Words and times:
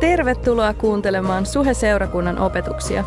Tervetuloa 0.00 0.74
kuuntelemaan 0.74 1.46
Suhe-seurakunnan 1.46 2.38
opetuksia. 2.38 3.04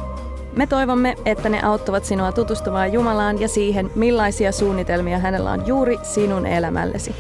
Me 0.58 0.68
toivomme, 0.68 1.16
että 1.26 1.50
ne 1.50 1.64
auttavat 1.64 2.06
sinua 2.06 2.32
tutustumaan 2.32 2.94
Jumalaan 2.94 3.42
ja 3.42 3.48
siihen, 3.48 3.92
millaisia 3.96 4.52
suunnitelmia 4.52 5.20
hänellä 5.20 5.52
on 5.52 5.68
juuri 5.68 5.98
sinun 6.04 6.46
elämällesi. 6.46 7.16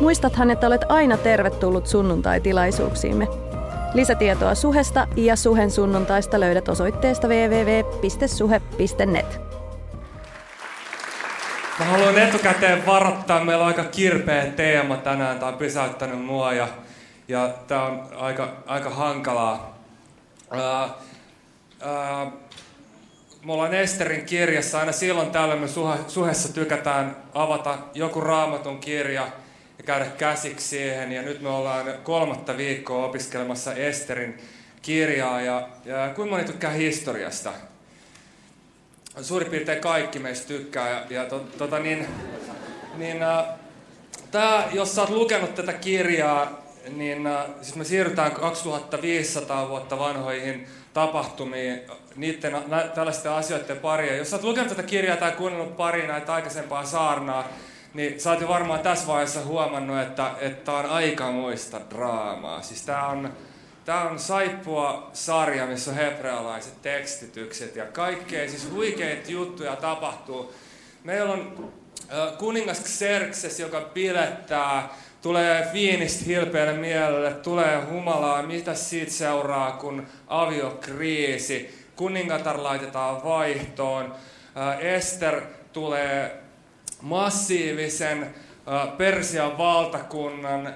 Muistathan, 0.00 0.50
että 0.50 0.66
olet 0.66 0.80
aina 0.88 1.16
tervetullut 1.16 1.86
sunnuntai-tilaisuuksiimme. 1.86 3.28
Lisätietoa 3.94 4.54
Suhesta 4.54 5.08
ja 5.16 5.36
Suhen 5.36 5.70
sunnuntaista 5.70 6.40
löydät 6.40 6.68
osoitteesta 6.68 7.28
www.suhe.net. 7.28 8.20
Mä 11.78 11.84
haluan 11.84 12.18
etukäteen 12.18 12.86
varoittaa, 12.86 13.44
meillä 13.44 13.62
on 13.62 13.68
aika 13.68 13.84
kirpeä 13.84 14.46
teema 14.46 14.96
tänään, 14.96 15.38
tämä 15.38 15.52
on 15.52 15.58
pysäyttänyt 15.58 16.24
mua 16.24 16.52
ja, 16.52 16.68
ja 17.28 17.54
tämä 17.66 17.82
on 17.82 18.08
aika, 18.16 18.56
aika 18.66 18.90
hankalaa. 18.90 19.78
Ää, 20.50 20.88
ää, 21.80 22.30
me 23.44 23.52
ollaan 23.52 23.74
Esterin 23.74 24.24
kirjassa, 24.24 24.80
aina 24.80 24.92
silloin 24.92 25.30
tällöin 25.30 25.60
me 25.60 25.68
suhe, 25.68 25.98
suhessa 26.08 26.52
tykätään 26.52 27.16
avata 27.34 27.78
joku 27.94 28.20
raamatun 28.20 28.78
kirja 28.78 29.28
ja 29.78 29.84
käydä 29.84 30.04
käsiksi 30.04 30.68
siihen. 30.68 31.12
Ja 31.12 31.22
nyt 31.22 31.40
me 31.40 31.48
ollaan 31.48 31.86
kolmatta 32.02 32.56
viikkoa 32.56 33.04
opiskelemassa 33.04 33.74
Esterin 33.74 34.38
kirjaa 34.82 35.40
ja, 35.40 35.68
ja 35.84 36.12
kuinka 36.14 36.30
moni 36.30 36.44
tykkää 36.44 36.70
historiasta? 36.70 37.52
suurin 39.22 39.50
piirtein 39.50 39.80
kaikki 39.80 40.18
meistä 40.18 40.48
tykkää. 40.48 40.90
Ja, 40.90 41.04
ja 41.10 41.24
to, 41.24 41.38
tota 41.58 41.78
niin, 41.78 42.06
niin 42.96 43.22
äh, 43.22 43.44
tää, 44.30 44.68
jos 44.72 44.94
sä 44.94 45.00
oot 45.00 45.10
lukenut 45.10 45.54
tätä 45.54 45.72
kirjaa, 45.72 46.62
niin 46.96 47.26
äh, 47.26 47.46
siis 47.62 47.76
me 47.76 47.84
siirrytään 47.84 48.32
2500 48.32 49.68
vuotta 49.68 49.98
vanhoihin 49.98 50.66
tapahtumiin, 50.94 51.80
niiden 52.16 52.56
nä, 52.66 52.80
tällaisten 52.82 53.32
asioiden 53.32 53.78
pariin. 53.78 54.18
Jos 54.18 54.30
sä 54.30 54.36
oot 54.36 54.44
lukenut 54.44 54.68
tätä 54.68 54.82
kirjaa 54.82 55.16
tai 55.16 55.32
kuunnellut 55.32 55.76
pari 55.76 56.06
näitä 56.06 56.34
aikaisempaa 56.34 56.84
saarnaa, 56.84 57.48
niin 57.94 58.20
sä 58.20 58.30
oot 58.30 58.40
jo 58.40 58.48
varmaan 58.48 58.80
tässä 58.80 59.06
vaiheessa 59.06 59.44
huomannut, 59.44 60.00
että, 60.00 60.30
että 60.40 60.72
on 60.72 60.86
aikamoista 60.86 61.80
draamaa. 61.90 62.62
Siis 62.62 62.82
tää 62.82 63.06
on, 63.06 63.32
Tämä 63.88 64.02
on 64.02 64.18
saippua 64.18 65.10
sarja, 65.12 65.66
missä 65.66 65.90
on 65.90 65.96
hebrealaiset 65.96 66.82
tekstitykset 66.82 67.76
ja 67.76 67.84
kaikkea, 67.84 68.48
siis 68.48 68.70
huikeita 68.70 69.30
juttuja 69.30 69.76
tapahtuu. 69.76 70.54
Meillä 71.04 71.32
on 71.32 71.72
kuningas 72.38 72.82
Xerxes, 72.82 73.60
joka 73.60 73.80
pilettää, 73.80 74.94
tulee 75.22 75.68
viinistä 75.72 76.24
hilpeälle 76.24 76.72
mielelle, 76.72 77.30
tulee 77.30 77.84
humalaa, 77.90 78.42
mitä 78.42 78.74
siitä 78.74 79.12
seuraa, 79.12 79.72
kun 79.72 80.06
aviokriisi, 80.26 81.84
kuningatar 81.96 82.62
laitetaan 82.62 83.24
vaihtoon, 83.24 84.14
Ester 84.80 85.42
tulee 85.72 86.42
massiivisen 87.02 88.34
Persian 88.96 89.58
valtakunnan 89.58 90.74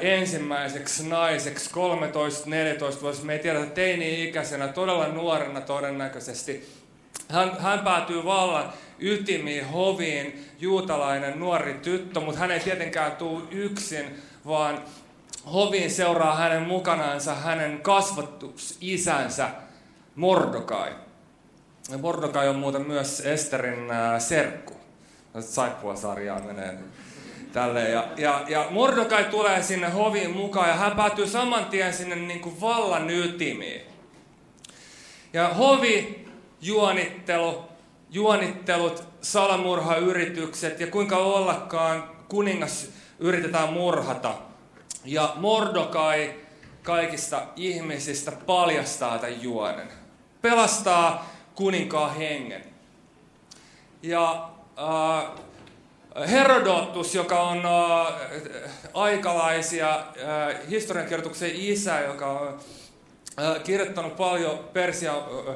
ensimmäiseksi 0.00 1.08
naiseksi 1.08 1.70
13-14 1.70 3.02
vuotta. 3.02 3.24
Me 3.24 3.32
ei 3.32 3.38
tiedä, 3.38 3.66
teini-ikäisenä, 3.66 4.68
todella 4.68 5.08
nuorena 5.08 5.60
todennäköisesti. 5.60 6.80
Hän, 7.28 7.56
hän 7.58 7.78
päätyy 7.78 8.24
vallan 8.24 8.72
ytimiin, 9.00 9.66
hoviin, 9.66 10.46
juutalainen 10.60 11.38
nuori 11.40 11.74
tyttö, 11.74 12.20
mutta 12.20 12.40
hän 12.40 12.50
ei 12.50 12.60
tietenkään 12.60 13.12
tule 13.12 13.42
yksin, 13.50 14.04
vaan 14.46 14.82
hoviin 15.52 15.90
seuraa 15.90 16.36
hänen 16.36 16.62
mukanaansa 16.62 17.34
hänen 17.34 17.80
kasvatusisänsä 17.82 19.50
Mordokai. 20.16 20.90
Ja 21.90 21.98
Mordokai 21.98 22.48
on 22.48 22.56
muuten 22.56 22.86
myös 22.86 23.20
Esterin 23.20 23.88
serkku. 24.18 24.74
Saippua 25.40 25.96
sarjaa 25.96 26.40
menee 26.40 26.78
Tälle. 27.52 27.88
Ja, 27.88 28.08
ja, 28.16 28.44
ja 28.48 28.66
Mordokai 28.70 29.24
tulee 29.24 29.62
sinne 29.62 29.88
hoviin 29.88 30.36
mukaan 30.36 30.68
ja 30.68 30.74
hän 30.74 30.96
päätyy 30.96 31.26
saman 31.26 31.64
tien 31.64 31.94
sinne 31.94 32.16
niin 32.16 32.40
kuin 32.40 32.60
vallan 32.60 33.10
ytimiin. 33.10 33.82
Ja 35.32 35.48
hovi, 35.48 36.26
juonittelu, 36.62 37.69
juonittelut, 38.10 39.04
salamurhayritykset 39.20 40.80
ja 40.80 40.86
kuinka 40.86 41.16
ollakaan 41.16 42.10
kuningas 42.28 42.88
yritetään 43.18 43.72
murhata. 43.72 44.34
Ja 45.04 45.32
Mordokai 45.36 46.34
kaikista 46.82 47.42
ihmisistä 47.56 48.32
paljastaa 48.32 49.18
tämän 49.18 49.42
juonen. 49.42 49.88
Pelastaa 50.42 51.30
kuninkaan 51.54 52.14
hengen. 52.14 52.64
Ja 54.02 54.50
äh, 54.78 55.30
Herodotus, 56.30 57.14
joka 57.14 57.42
on 57.42 57.58
äh, 57.58 58.72
aikalaisia 58.94 59.96
äh, 59.96 60.04
historiankirjoituksen 60.70 61.50
isä, 61.54 62.00
joka 62.00 62.26
on 62.30 62.60
äh, 63.38 63.62
kirjoittanut 63.62 64.16
paljon 64.16 64.58
Persian 64.72 65.16
äh, 65.16 65.54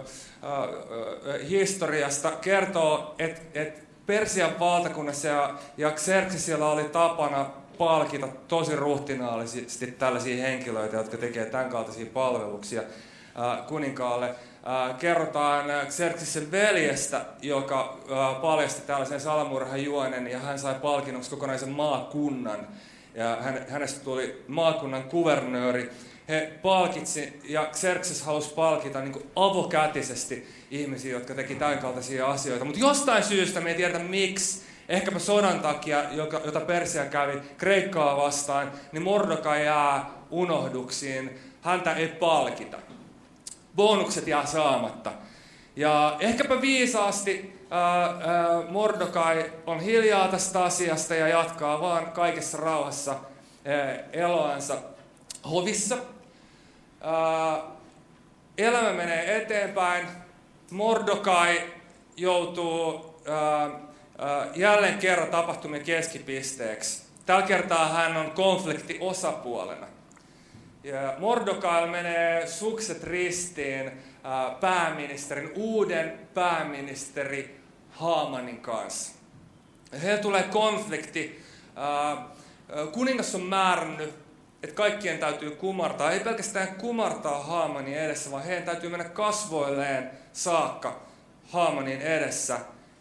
historiasta, 1.48 2.30
kertoo, 2.30 3.14
että 3.18 3.40
et 3.54 3.84
Persian 4.06 4.58
valtakunnassa 4.60 5.28
ja, 5.28 5.54
ja 5.76 5.90
Xerxesillä 5.90 6.66
oli 6.66 6.84
tapana 6.84 7.46
palkita 7.78 8.28
tosi 8.48 8.76
ruhtinaallisesti 8.76 9.86
tällaisia 9.86 10.42
henkilöitä, 10.42 10.96
jotka 10.96 11.16
tekevät 11.16 11.50
tämän 11.50 11.70
kaltaisia 11.70 12.06
palveluksia 12.06 12.82
kuninkaalle. 13.68 14.34
Kerrotaan 14.98 15.64
Xerxesen 15.88 16.50
veljestä, 16.50 17.24
joka 17.42 17.98
paljasti 18.42 18.82
tällaisen 18.86 19.20
salamurhajuonen 19.20 20.26
ja 20.26 20.38
hän 20.38 20.58
sai 20.58 20.74
palkinnoksi 20.74 21.30
kokonaisen 21.30 21.68
maakunnan. 21.68 22.68
Ja 23.14 23.36
hän, 23.40 23.66
hänestä 23.68 24.04
tuli 24.04 24.44
maakunnan 24.48 25.02
kuvernööri. 25.02 25.90
He 26.28 26.52
palkitsi 26.62 27.40
ja 27.44 27.68
Xerxes 27.72 28.22
halusi 28.22 28.54
palkita 28.54 29.00
niin 29.00 29.12
kuin 29.12 29.26
avokätisesti 29.36 30.48
ihmisiä, 30.70 31.12
jotka 31.12 31.34
teki 31.34 31.54
tämän 31.54 31.78
kaltaisia 31.78 32.26
asioita. 32.26 32.64
Mutta 32.64 32.80
jostain 32.80 33.24
syystä 33.24 33.60
me 33.60 33.70
ei 33.70 33.76
tiedä 33.76 33.98
miksi, 33.98 34.62
ehkäpä 34.88 35.18
sodan 35.18 35.60
takia, 35.60 36.04
joka, 36.12 36.40
jota 36.44 36.60
Persia 36.60 37.04
kävi 37.04 37.40
Kreikkaa 37.58 38.16
vastaan, 38.16 38.72
niin 38.92 39.02
Mordokai 39.02 39.64
jää 39.64 40.10
unohduksiin. 40.30 41.38
Häntä 41.60 41.94
ei 41.94 42.08
palkita 42.08 42.76
bonukset 43.76 44.26
jää 44.26 44.46
saamatta. 44.46 45.12
Ja 45.76 46.16
ehkäpä 46.20 46.60
viisaasti 46.60 47.60
ää, 47.70 48.02
ää, 48.02 48.16
Mordokai 48.68 49.52
on 49.66 49.80
hiljaa 49.80 50.28
tästä 50.28 50.64
asiasta 50.64 51.14
ja 51.14 51.28
jatkaa 51.28 51.80
vaan 51.80 52.12
kaikessa 52.12 52.58
rauhassa 52.58 53.16
ää, 53.64 53.98
eloansa 54.12 54.76
hovissa. 55.50 55.96
Elämä 58.58 58.92
menee 58.92 59.36
eteenpäin. 59.36 60.06
Mordokai 60.70 61.62
joutuu 62.16 63.14
jälleen 64.54 64.98
kerran 64.98 65.28
tapahtumien 65.28 65.84
keskipisteeksi. 65.84 67.04
Tällä 67.26 67.46
kertaa 67.46 67.88
hän 67.88 68.16
on 68.16 68.30
konflikti 68.30 68.98
osapuolena. 69.00 69.86
Ja 70.84 71.14
Mordokail 71.18 71.86
menee 71.86 72.46
sukset 72.46 73.02
ristiin 73.04 73.92
pääministerin, 74.60 75.52
uuden 75.54 76.28
pääministeri 76.34 77.60
Haamanin 77.90 78.60
kanssa. 78.60 79.12
He 80.02 80.16
tulee 80.16 80.42
konflikti. 80.42 81.44
Kuningas 82.92 83.34
on 83.34 83.42
määrännyt, 83.42 84.14
että 84.64 84.76
kaikkien 84.76 85.18
täytyy 85.18 85.50
kumartaa. 85.50 86.10
Ei 86.10 86.20
pelkästään 86.20 86.68
kumartaa 86.68 87.42
Haamanin 87.42 87.98
edessä, 87.98 88.30
vaan 88.30 88.44
heidän 88.44 88.64
täytyy 88.64 88.90
mennä 88.90 89.04
kasvoilleen 89.04 90.10
saakka 90.32 91.00
Haamanin 91.50 92.00
edessä. 92.00 92.58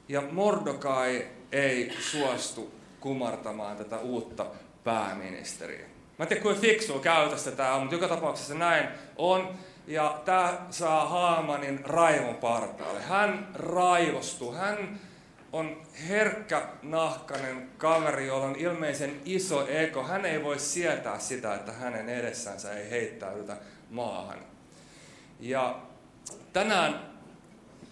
Ja 0.08 0.22
Mordokai 0.22 1.28
ei 1.52 1.98
suostu 2.12 2.74
kumartamaan 3.00 3.78
tätä 3.78 3.98
uutta 3.98 4.46
pääministeriä. 4.84 5.86
Mä 6.20 6.24
en 6.24 6.28
tiedä, 6.28 6.44
kuinka 6.44 6.62
fiksua 6.62 7.00
käytöstä 7.00 7.52
tämä 7.52 7.74
on, 7.74 7.82
mutta 7.82 7.96
joka 7.96 8.08
tapauksessa 8.08 8.54
näin 8.54 8.88
on. 9.18 9.50
Ja 9.88 10.22
tämä 10.26 10.58
saa 10.70 11.10
Haamanin 11.10 11.86
raivon 11.86 12.36
partaalle. 12.36 13.02
Hän 13.02 13.48
raivostuu. 13.54 14.54
Hän 14.54 15.00
on 15.54 15.82
herkkä 16.10 16.62
nahkanen 16.84 17.70
kaveri, 17.78 18.28
jolla 18.28 18.46
on 18.46 18.56
ilmeisen 18.56 19.22
iso 19.26 19.68
eko. 19.68 20.04
Hän 20.04 20.26
ei 20.26 20.44
voi 20.44 20.60
sietää 20.60 21.20
sitä, 21.20 21.56
että 21.56 21.72
hänen 21.72 22.10
edessänsä 22.10 22.74
ei 22.74 22.90
heittäydytä 22.90 23.58
maahan. 23.90 24.40
Ja 25.40 25.80
tänään 26.54 27.00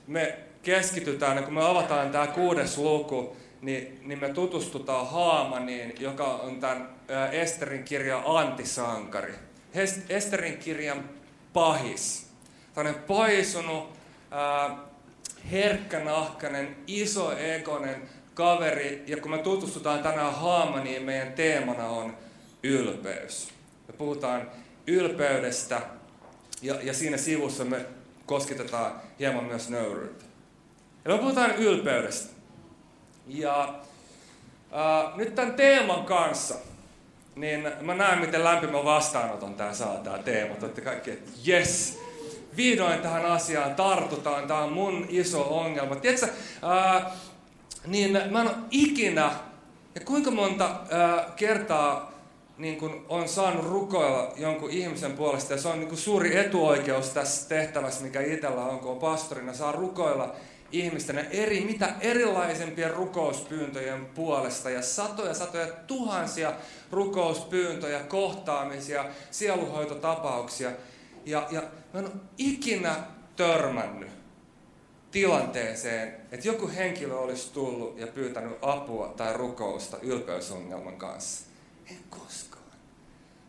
me 0.08 0.38
keskitytään, 0.64 1.44
kun 1.44 1.54
me 1.54 1.66
avataan 1.66 2.12
tämä 2.12 2.28
kuudes 2.28 2.78
luku, 2.78 3.38
niin, 3.62 4.02
niin 4.06 4.20
me 4.20 4.30
tutustutaan 4.30 5.08
Haamaniin, 5.08 5.94
joka 6.00 6.26
on 6.26 6.60
tämän 6.60 6.90
Esterin 7.32 7.84
kirja 7.84 8.24
antisankari. 8.26 9.34
Esterin 10.10 10.58
kirjan 10.58 11.10
pahis. 11.54 12.32
Tällainen 12.74 13.04
paisunut, 13.04 13.94
herkkänahkainen, 15.52 16.76
egonen 17.38 18.10
kaveri. 18.34 19.04
Ja 19.08 19.18
kun 19.18 19.32
me 19.32 19.38
tutustutaan 19.38 20.04
tänään 20.04 20.34
Haamaniin, 20.34 21.04
meidän 21.04 21.34
teemana 21.34 21.88
on 21.88 22.18
ylpeys. 22.64 23.50
Me 23.88 23.94
puhutaan 23.94 24.52
ylpeydestä 24.88 25.82
ja, 26.62 26.76
ja 26.84 26.94
siinä 26.94 27.18
sivussa 27.18 27.66
me 27.66 27.86
kosketetaan 28.26 28.92
hieman 29.20 29.44
myös 29.44 29.70
nöyryyttä. 29.70 30.26
Ja 31.06 31.12
me 31.12 31.18
puhutaan 31.18 31.56
ylpeydestä. 31.56 32.34
Ja 33.28 33.76
ää, 34.72 35.12
nyt 35.16 35.36
tämän 35.36 35.54
teeman 35.54 36.06
kanssa, 36.06 36.56
niin 37.36 37.68
mä 37.82 37.96
näen, 37.96 38.20
miten 38.20 38.44
lämpimä 38.44 38.84
vastaanoton 38.84 39.56
tämä 39.56 39.74
saa, 39.74 39.98
tämä 39.98 40.18
teema. 40.18 40.56
Toitte 40.56 40.82
kaikki, 40.82 41.12
että 41.12 41.32
yes, 41.48 42.00
vihdoin 42.58 43.00
tähän 43.00 43.26
asiaan 43.26 43.76
tartutaan, 43.76 44.48
tämä 44.48 44.64
on 44.64 44.74
mun 44.74 45.06
iso 45.10 45.60
ongelma. 45.60 45.96
Tiedätkö, 45.96 46.28
ää, 46.62 47.12
niin 47.88 48.12
mä 48.12 48.42
en 48.42 48.48
ole 48.48 48.56
ikinä, 48.72 49.32
ja 49.96 50.02
kuinka 50.02 50.32
monta 50.32 50.76
ää, 50.90 51.34
kertaa 51.36 52.12
niin 52.58 52.78
kun 52.78 53.06
on 53.10 53.30
saanut 53.30 53.66
rukoilla 53.66 54.34
jonkun 54.38 54.72
ihmisen 54.72 55.12
puolesta, 55.12 55.54
ja 55.54 55.62
se 55.62 55.68
on 55.68 55.80
niin 55.80 55.98
suuri 55.98 56.38
etuoikeus 56.38 57.10
tässä 57.10 57.50
tehtävässä, 57.50 58.04
mikä 58.04 58.22
itsellä 58.22 58.62
on, 58.62 58.80
kun 58.80 58.92
on 58.92 59.00
pastorina, 59.00 59.54
saa 59.54 59.72
rukoilla 59.72 60.36
ihmisten 60.72 61.28
eri, 61.32 61.62
mitä 61.62 61.90
erilaisempien 62.02 62.92
rukouspyyntöjen 62.92 64.06
puolesta 64.06 64.70
ja 64.70 64.82
satoja, 64.82 65.34
satoja, 65.34 65.68
tuhansia 65.88 66.54
rukouspyyntöjä, 66.92 68.00
kohtaamisia, 68.00 69.06
sieluhoitotapauksia. 69.32 70.72
Ja, 71.26 71.48
ja 71.52 71.62
mä 71.94 72.00
en 72.00 72.06
ole 72.06 72.14
ikinä 72.38 72.96
törmännyt 73.36 74.10
tilanteeseen, 75.12 76.16
että 76.32 76.48
joku 76.48 76.68
henkilö 76.76 77.16
olisi 77.16 77.54
tullut 77.54 78.00
ja 78.00 78.08
pyytänyt 78.08 78.58
apua 78.62 79.14
tai 79.18 79.34
rukousta 79.34 79.98
ylpeysongelman 80.02 80.98
kanssa. 80.98 81.46
En 81.92 81.98
koskaan. 82.10 82.64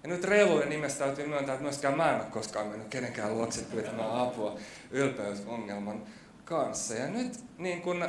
Ja 0.03 0.09
nyt 0.09 0.25
reiluuden 0.25 0.69
nimestä 0.69 1.05
täytyy 1.05 1.27
myöntää, 1.27 1.53
että 1.53 1.63
myöskään 1.63 1.97
mä 1.97 2.11
en 2.11 2.21
ole 2.21 2.25
koskaan 2.31 2.67
mennyt 2.67 2.89
kenenkään 2.89 3.35
luokse 3.35 3.63
pyytämään 3.63 4.11
apua 4.11 4.59
ylpeysongelman 4.91 6.03
kanssa. 6.45 6.95
Ja 6.95 7.07
nyt 7.07 7.41
niin 7.59 7.83
kun, 7.83 8.09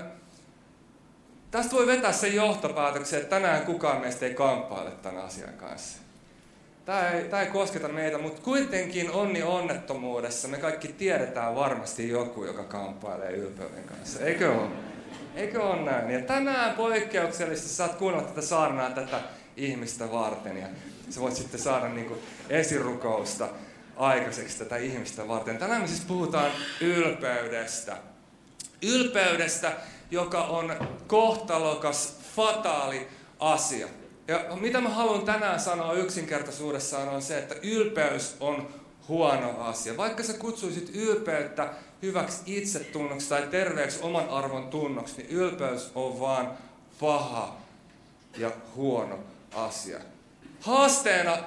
tästä 1.52 1.76
voi 1.76 1.88
vetää 1.88 2.12
sen 2.12 2.36
johtopäätöksen, 2.36 3.20
että 3.20 3.30
tänään 3.30 3.66
kukaan 3.66 4.02
meistä 4.02 4.26
ei 4.26 4.34
kamppaile 4.34 4.92
tämän 4.92 5.26
asian 5.26 5.54
kanssa. 5.54 6.03
Tämä 6.86 7.10
ei, 7.10 7.24
tämä 7.24 7.42
ei 7.42 7.48
kosketa 7.48 7.88
meitä, 7.88 8.18
mutta 8.18 8.42
kuitenkin 8.42 9.12
onni 9.12 9.44
onnettomuudessa 9.44 10.48
me 10.48 10.58
kaikki 10.58 10.88
tiedetään 10.88 11.56
varmasti 11.56 12.10
joku, 12.10 12.46
joka 12.46 12.64
kamppailee 12.64 13.32
ylpeyden 13.32 13.84
kanssa. 13.84 14.20
Eikö 14.20 14.52
ole? 14.52 14.68
Eikö 15.36 15.64
ole 15.64 15.82
näin? 15.82 16.12
Ja 16.12 16.22
tänään 16.22 16.74
poikkeuksellisesti 16.74 17.70
saat 17.70 17.96
kuunnella 17.96 18.28
tätä 18.28 18.42
saarnaa 18.42 18.90
tätä 18.90 19.22
ihmistä 19.58 20.12
varten. 20.12 20.58
Ja 20.58 20.68
sä 21.10 21.22
voit 21.22 21.36
sitten 21.36 21.60
saada 21.60 21.90
niin 21.90 22.08
kuin 22.08 22.20
esirukousta 22.50 23.50
aikaiseksi 23.98 24.58
tätä 24.58 24.78
ihmistä 24.78 25.28
varten. 25.28 25.58
Tänään 25.58 25.82
me 25.82 25.88
siis 25.88 26.02
puhutaan 26.02 26.52
ylpeydestä. 26.82 27.98
Ylpeydestä, 28.82 29.72
joka 30.12 30.44
on 30.44 30.76
kohtalokas, 31.08 32.18
fataali 32.36 33.08
asia. 33.40 33.88
Ja 34.28 34.56
mitä 34.60 34.82
mä 34.82 34.90
haluan 34.90 35.26
tänään 35.26 35.60
sanoa 35.60 35.94
yksinkertaisuudessaan 35.94 37.10
on 37.10 37.22
se, 37.22 37.38
että 37.38 37.56
ylpeys 37.64 38.38
on 38.40 38.68
huono 39.08 39.62
asia. 39.62 39.98
Vaikka 39.98 40.24
sä 40.24 40.34
kutsuisit 40.34 40.92
ylpeyttä 40.96 41.74
hyväksi 42.02 42.42
itsetunnoksi 42.46 43.30
tai 43.30 43.48
terveeksi 43.52 44.00
oman 44.02 44.30
arvon 44.30 44.68
tunnoksi, 44.68 45.18
niin 45.18 45.30
ylpeys 45.30 45.92
on 45.96 46.20
vaan 46.20 46.58
paha 47.00 47.58
ja 48.38 48.52
huono 48.76 49.20
asia. 49.56 50.00
Haasteena 50.62 51.38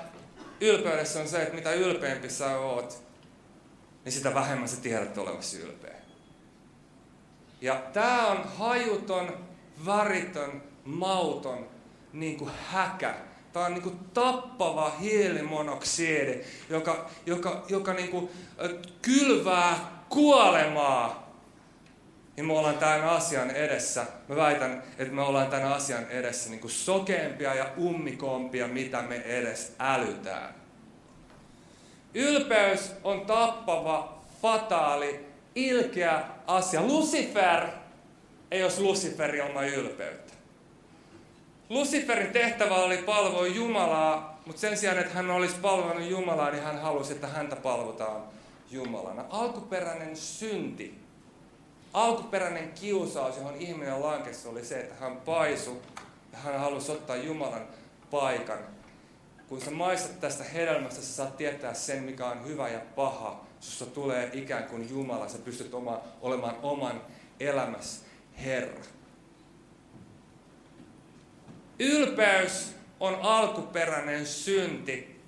ylpeydessä 0.61 1.21
on 1.21 1.29
se, 1.29 1.43
että 1.43 1.55
mitä 1.55 1.73
ylpeämpi 1.73 2.31
sä 2.31 2.59
oot, 2.59 3.03
niin 4.05 4.13
sitä 4.13 4.35
vähemmän 4.35 4.69
sä 4.69 4.77
tiedät 4.77 5.19
olevasi 5.19 5.61
ylpeä. 5.61 5.97
Ja 7.61 7.83
tää 7.93 8.27
on 8.27 8.45
hajuton, 8.45 9.39
väritön, 9.87 10.63
mauton 10.85 11.76
niin 12.21 12.37
kuin 12.37 12.51
häkä. 12.71 13.15
Tämä 13.53 13.67
on 13.67 13.75
niin 13.75 13.83
kuin 13.83 13.99
tappava 14.15 14.91
hiilimonoksidi, 15.01 16.41
joka, 16.71 17.11
joka, 17.27 17.65
joka 17.69 17.93
niin 17.93 18.09
kuin 18.09 18.31
kylvää 19.03 19.79
kuolemaa. 20.09 21.27
Niin 22.37 22.47
me 22.47 22.53
ollaan 22.53 22.79
tämän 22.79 23.05
asian 23.05 23.51
edessä, 23.51 24.07
mä 24.29 24.37
väitän, 24.37 24.83
että 24.99 25.15
me 25.15 25.23
ollaan 25.23 25.47
tämän 25.47 25.73
asian 25.73 26.11
edessä 26.11 26.51
niin 26.51 26.61
kuin 26.61 26.71
sokeampia 26.71 27.55
ja 27.55 27.71
ummikompia, 27.79 28.69
mitä 28.69 29.03
me 29.03 29.17
edes 29.17 29.75
älytään. 29.79 30.55
Ylpeys 32.15 32.93
on 33.05 33.21
tappava, 33.21 34.23
fataali, 34.43 35.27
ilkeä 35.55 36.23
asia. 36.47 36.83
Lucifer 36.83 37.67
ei 38.51 38.63
olisi 38.63 38.81
Lucifer 38.83 39.35
ilman 39.35 39.69
ylpeyttä. 39.69 40.36
Luciferin 41.69 42.33
tehtävä 42.33 42.75
oli 42.75 42.97
palvoa 42.97 43.47
Jumalaa, 43.47 44.41
mutta 44.47 44.61
sen 44.61 44.77
sijaan, 44.77 44.99
että 44.99 45.15
hän 45.15 45.31
olisi 45.31 45.55
palvonut 45.63 46.11
Jumalaa, 46.11 46.51
niin 46.51 46.63
hän 46.63 46.81
halusi, 46.81 47.13
että 47.13 47.27
häntä 47.27 47.57
palvotaan 47.57 48.23
Jumalana. 48.71 49.25
Alkuperäinen 49.31 50.17
synti, 50.17 50.99
alkuperäinen 51.93 52.73
kiusaus, 52.73 53.37
johon 53.37 53.55
ihminen 53.57 54.03
lankesi, 54.03 54.49
oli 54.49 54.65
se, 54.65 54.81
että 54.81 54.95
hän 54.95 55.17
paisu 55.17 55.83
ja 56.33 56.39
hän 56.39 56.61
halusi 56.61 56.93
ottaa 56.93 57.17
Jumalan 57.17 57.67
paikan. 58.11 58.59
Kun 59.49 59.61
sä 59.61 59.71
maistat 59.71 60.21
tästä 60.21 60.45
hedelmästä, 60.45 61.03
sä 61.03 61.15
saat 61.15 61.37
tietää 61.37 61.75
sen, 61.75 62.03
mikä 62.03 62.27
on 62.27 62.45
hyvä 62.45 62.69
ja 62.69 62.81
paha. 62.97 63.45
Susta 63.61 63.87
tulee 63.87 64.31
ikään 64.33 64.65
kuin 64.65 64.91
Jumala, 64.91 65.29
sä 65.29 65.39
pystyt 65.39 65.75
oma, 65.75 66.01
olemaan 66.23 66.57
oman 66.63 67.01
elämässä 67.41 68.07
Herra. 68.45 68.85
Ylpeys 71.79 72.75
on 73.01 73.19
alkuperäinen 73.23 74.27
synti. 74.27 75.21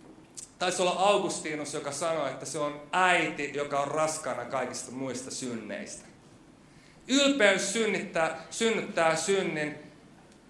Taisi 0.59 0.83
olla 0.83 0.95
Augustinus, 0.99 1.75
joka 1.75 1.93
sanoi, 1.93 2.31
että 2.31 2.47
se 2.47 2.59
on 2.59 2.83
äiti, 2.93 3.51
joka 3.55 3.81
on 3.81 3.89
raskaana 3.89 4.45
kaikista 4.45 4.93
muista 4.93 5.31
synneistä. 5.31 6.07
Ylpeys 7.09 7.73
synnyttää, 7.73 8.47
synnyttää 8.51 9.17
synnin 9.17 9.75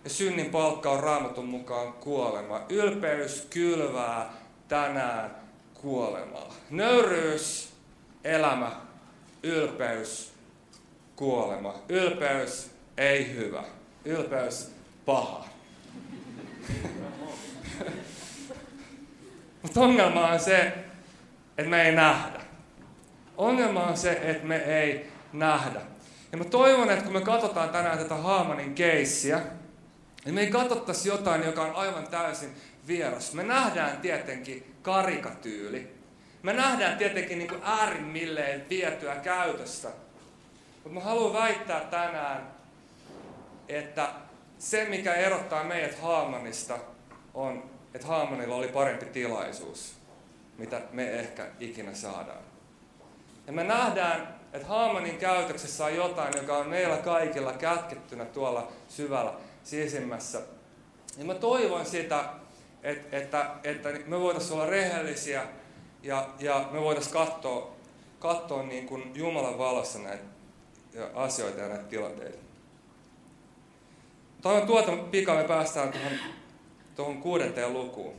ja 0.05 0.11
synnin 0.11 0.51
palkka 0.51 0.91
on 0.91 1.01
raamatun 1.01 1.49
mukaan 1.49 1.93
kuolema. 1.93 2.61
Ylpeys 2.69 3.47
kylvää 3.51 4.33
tänään 4.69 5.37
kuolemaa. 5.75 6.55
Nöyryys, 6.71 7.73
elämä, 8.25 8.81
ylpeys, 9.43 10.33
kuolema. 11.17 11.75
Ylpeys 11.89 12.71
ei 12.97 13.35
hyvä. 13.35 13.65
Ylpeys 14.05 14.71
paha. 15.07 15.58
Mutta 19.69 19.81
ongelma 19.81 20.27
on 20.27 20.41
se, 20.41 20.73
että 21.59 21.71
me 21.71 21.83
ei 21.83 21.95
nähdä. 21.95 22.41
Ongelma 23.37 23.85
on 23.85 23.97
se, 23.97 24.13
että 24.13 24.47
me 24.47 24.57
ei 24.57 25.13
nähdä. 25.33 25.81
Ja 26.33 26.39
mä 26.39 26.45
toivon, 26.45 26.91
että 26.91 27.05
kun 27.05 27.13
me 27.13 27.21
katsotaan 27.21 27.69
tänään 27.69 27.99
tätä 27.99 28.15
Haamanin 28.15 28.75
keissiä, 28.75 29.41
niin 30.25 30.35
me 30.35 30.41
ei 30.41 30.51
katsottaisi 30.51 31.09
jotain, 31.09 31.45
joka 31.45 31.63
on 31.63 31.75
aivan 31.75 32.07
täysin 32.07 32.49
vieras. 32.87 33.33
Me 33.33 33.43
nähdään 33.43 33.99
tietenkin 33.99 34.75
karikatyyli. 34.83 35.95
Me 36.43 36.53
nähdään 36.53 36.99
tietenkin 36.99 37.39
niin 37.39 37.49
kuin 37.49 37.61
äärimmilleen 37.65 38.67
vietyä 38.71 39.17
käytöstä. 39.17 39.89
Mutta 40.75 40.91
mä 40.91 41.01
haluan 41.01 41.33
väittää 41.33 41.81
tänään, 41.81 42.51
että 43.69 44.09
se, 44.59 44.87
mikä 44.89 45.15
erottaa 45.15 45.65
meidät 45.65 46.01
Haamanista, 46.01 46.79
on, 47.35 47.78
että 47.95 48.07
Haamanilla 48.07 48.55
oli 48.55 48.69
parempi 48.69 49.07
tilaisuus, 49.07 49.95
mitä 50.59 50.81
me 50.93 51.11
ehkä 51.11 51.47
ikinä 51.61 51.95
saadaan. 51.95 52.43
Ja 53.47 53.53
me 53.53 53.65
nähdään, 53.65 54.39
että 54.53 54.69
Haamanin 54.69 55.17
käytöksessä 55.17 55.85
on 55.85 55.95
jotain, 55.95 56.37
joka 56.37 56.57
on 56.57 56.69
meillä 56.69 56.97
kaikilla 56.97 57.53
kätkettynä 57.53 58.25
tuolla 58.25 58.73
syvällä 58.89 59.33
sisimmässä. 59.65 60.41
Ja 61.19 61.25
mä 61.25 61.35
toivon 61.35 61.87
sitä, 61.87 62.25
että, 62.83 63.17
että, 63.17 63.51
että 63.65 63.89
me 64.07 64.21
voitaisiin 64.21 64.53
olla 64.53 64.67
rehellisiä 64.67 65.43
ja, 66.03 66.29
ja 66.39 66.69
me 66.73 66.81
voitaisiin 66.81 67.13
katsoa, 67.13 67.77
katsoa 68.19 68.63
niin 68.63 68.87
kuin 68.87 69.13
Jumalan 69.15 69.59
valossa 69.59 69.99
näitä 69.99 70.25
asioita 71.15 71.61
ja 71.61 71.69
näitä 71.69 71.85
tilanteita. 71.85 72.39
Toivon 74.43 74.67
tuota 74.67 74.93
pikaa 74.93 75.37
me 75.37 75.45
päästään 75.45 75.93
tuohon, 75.93 76.13
tuohon 76.99 77.23
kuudenteen 77.23 77.73
lukuun. 77.73 78.17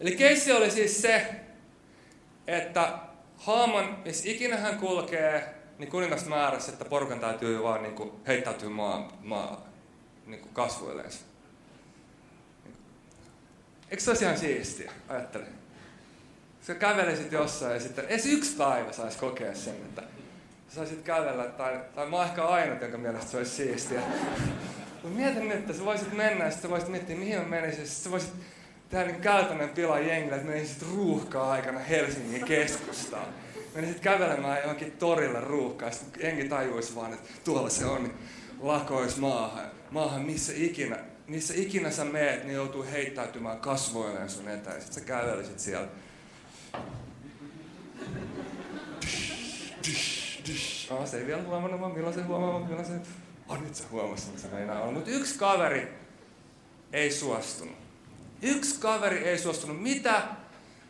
Eli 0.00 0.16
keissi 0.16 0.52
oli 0.52 0.70
siis 0.70 1.02
se, 1.02 1.26
että 2.46 2.98
Haaman, 3.36 3.98
missä 4.04 4.30
ikinä 4.30 4.56
hän 4.56 4.78
kulkee, 4.78 5.54
niin 5.78 5.90
kuningas 5.90 6.26
määräsi, 6.26 6.70
että 6.70 6.84
porukan 6.84 7.20
täytyy 7.20 7.62
vaan 7.62 7.82
niin 7.82 7.94
kuin 7.94 8.12
heittäytyä 8.26 8.68
maa, 8.68 9.18
maa 9.22 9.66
niin 10.26 10.40
kuin 10.40 10.54
kasvoilleensa. 10.54 11.20
Eikö 13.90 14.02
se 14.02 14.10
olisi 14.10 14.24
ihan 14.24 14.38
siistiä? 14.38 14.92
Ajattele. 15.08 15.46
Sä 16.62 16.74
kävelisit 16.74 17.32
jossain 17.32 17.74
ja 17.74 17.80
sitten 17.80 18.04
edes 18.04 18.26
yksi 18.26 18.56
päivä 18.56 18.92
saisi 18.92 19.18
kokea 19.18 19.54
sen, 19.54 19.74
että 19.74 20.02
saisit 20.68 21.02
kävellä, 21.02 21.44
tai, 21.44 21.80
tai 21.94 22.06
mä 22.06 22.16
oon 22.16 22.26
ehkä 22.26 22.44
ainut, 22.44 22.80
jonka 22.80 22.98
mielestä 22.98 23.30
se 23.30 23.36
olisi 23.36 23.50
siistiä. 23.50 24.02
Mutta 25.02 25.18
mietin 25.18 25.48
nyt, 25.48 25.58
että 25.58 25.72
sä 25.72 25.84
voisit 25.84 26.12
mennä 26.12 26.44
ja 26.44 26.50
sitten 26.50 26.68
sä 26.68 26.70
voisit 26.70 26.88
miettiä, 26.88 27.16
mihin 27.16 27.38
mä 27.38 27.44
menisin. 27.44 27.86
Sitten 27.86 28.04
sä 28.04 28.10
voisit 28.10 28.32
tehdä 28.90 29.04
niin 29.04 29.20
käytännön 29.20 29.68
pila 29.68 29.98
jengille, 29.98 30.36
että 30.36 30.48
menisit 30.48 30.82
ruuhkaa 30.94 31.50
aikana 31.50 31.78
Helsingin 31.78 32.44
keskustaan. 32.44 33.26
Menisit 33.74 34.00
kävelemään 34.00 34.60
johonkin 34.60 34.92
torille 34.92 35.40
ruuhkaa, 35.40 35.88
ja 35.88 35.94
sitten 35.94 36.22
jengi 36.22 36.48
tajuisi 36.48 36.94
vaan, 36.94 37.12
että 37.12 37.28
tuolla 37.44 37.70
se 37.70 37.84
on, 37.84 38.02
niin 38.02 38.14
lakois 38.60 39.16
maahan. 39.16 39.64
Maahan 39.90 40.22
missä 40.22 40.52
ikinä, 40.56 40.98
missä 41.26 41.54
ikinä 41.56 41.90
sä 41.90 42.04
meet, 42.04 42.44
niin 42.44 42.54
joutuu 42.54 42.86
heittäytymään 42.92 43.58
kasvoilleen 43.58 44.30
sun 44.30 44.48
eteen. 44.48 44.80
Sitten 44.80 44.94
sä 44.94 45.00
kävelisit 45.00 45.60
siellä. 45.60 45.88
Oh, 50.90 51.06
se 51.06 51.18
ei 51.18 51.26
vielä 51.26 51.42
huomannut, 51.42 51.80
vaan 51.80 51.92
milloin 51.92 52.14
se 52.14 52.22
huomaa, 52.22 52.60
milloin 52.60 52.86
se... 52.86 52.92
Oh, 53.52 53.60
nyt 53.60 53.74
se 53.74 53.84
huomasi, 53.90 54.28
että 54.28 54.42
se 54.42 54.48
meinaa 54.48 54.82
olla. 54.82 54.92
Mutta 54.92 55.10
yksi 55.10 55.38
kaveri 55.38 55.88
ei 56.92 57.10
suostunut. 57.12 57.76
Yksi 58.42 58.80
kaveri 58.80 59.18
ei 59.18 59.38
suostunut. 59.38 59.82
Mitä 59.82 60.22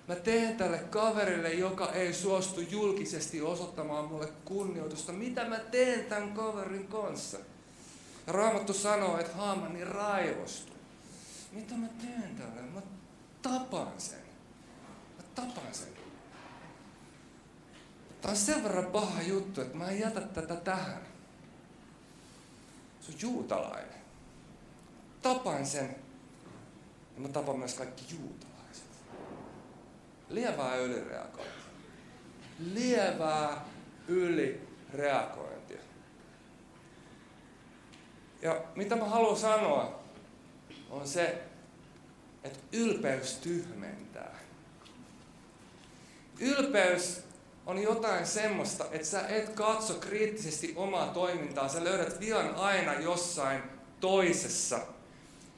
mä 0.08 0.14
teen 0.14 0.56
tälle 0.56 0.78
kaverille, 0.78 1.52
joka 1.52 1.92
ei 1.92 2.12
suostu 2.14 2.60
julkisesti 2.60 3.40
osoittamaan 3.40 4.04
mulle 4.04 4.28
kunnioitusta? 4.44 5.12
Mitä 5.12 5.48
mä 5.48 5.58
teen 5.58 6.04
tämän 6.04 6.32
kaverin 6.32 6.88
kanssa? 6.88 7.38
Ja 8.26 8.32
Raamattu 8.32 8.72
sanoo, 8.72 9.18
että 9.18 9.36
Haamani 9.36 9.84
raivostui. 9.84 10.76
Mitä 11.52 11.74
mä 11.74 11.86
teen 11.86 12.36
tälle? 12.36 12.60
Mä 12.74 12.82
tapan 13.42 13.92
sen. 13.98 14.22
Mä 15.16 15.24
tapan 15.34 15.72
sen. 15.74 15.88
Tämä 18.20 18.32
on 18.32 18.36
sen 18.36 18.64
verran 18.64 18.86
paha 18.86 19.22
juttu, 19.22 19.60
että 19.60 19.76
mä 19.76 19.88
en 19.88 20.00
jätä 20.00 20.20
tätä 20.20 20.56
tähän. 20.56 21.11
Se 23.02 23.12
on 23.12 23.18
juutalainen. 23.20 24.02
Tapan 25.22 25.66
sen 25.66 25.96
ja 27.14 27.20
mä 27.20 27.28
tapan 27.28 27.58
myös 27.58 27.74
kaikki 27.74 28.04
juutalaiset. 28.14 28.84
Lievää 30.28 30.76
ylireagointia. 30.76 31.62
Lievää 32.58 33.64
ylireagointia. 34.08 35.80
Ja 38.42 38.64
mitä 38.74 38.96
mä 38.96 39.04
haluan 39.04 39.36
sanoa, 39.36 40.02
on 40.90 41.08
se, 41.08 41.42
että 42.44 42.58
ylpeys 42.72 43.34
tyhmentää. 43.34 44.38
Ylpeys 46.40 47.24
on 47.66 47.78
jotain 47.82 48.26
semmoista, 48.26 48.84
että 48.90 49.08
sä 49.08 49.28
et 49.28 49.48
katso 49.48 49.94
kriittisesti 49.94 50.72
omaa 50.76 51.06
toimintaa, 51.06 51.68
sä 51.68 51.84
löydät 51.84 52.20
vian 52.20 52.54
aina 52.54 52.94
jossain 52.94 53.62
toisessa. 54.00 54.78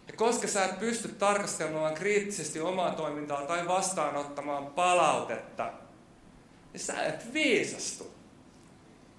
Ja 0.07 0.13
koska 0.17 0.49
sä 0.49 0.65
et 0.65 0.79
pysty 0.79 1.09
tarkastelemaan 1.09 1.95
kriittisesti 1.95 2.61
omaa 2.61 2.91
toimintaa 2.91 3.43
tai 3.43 3.69
vastaanottamaan 3.69 4.67
palautetta, 4.67 5.73
niin 6.73 6.81
sä 6.81 7.05
et 7.05 7.33
viisastu. 7.33 8.15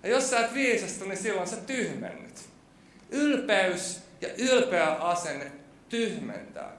Ja 0.03 0.09
jos 0.09 0.29
sä 0.29 0.39
et 0.39 0.53
viisastu, 0.53 1.05
niin 1.05 1.17
silloin 1.17 1.47
sä 1.47 1.55
tyhmennyt. 1.55 2.39
Ylpeys 3.09 4.01
ja 4.21 4.29
ylpeä 4.37 4.87
asenne 4.87 5.51
tyhmentää. 5.89 6.71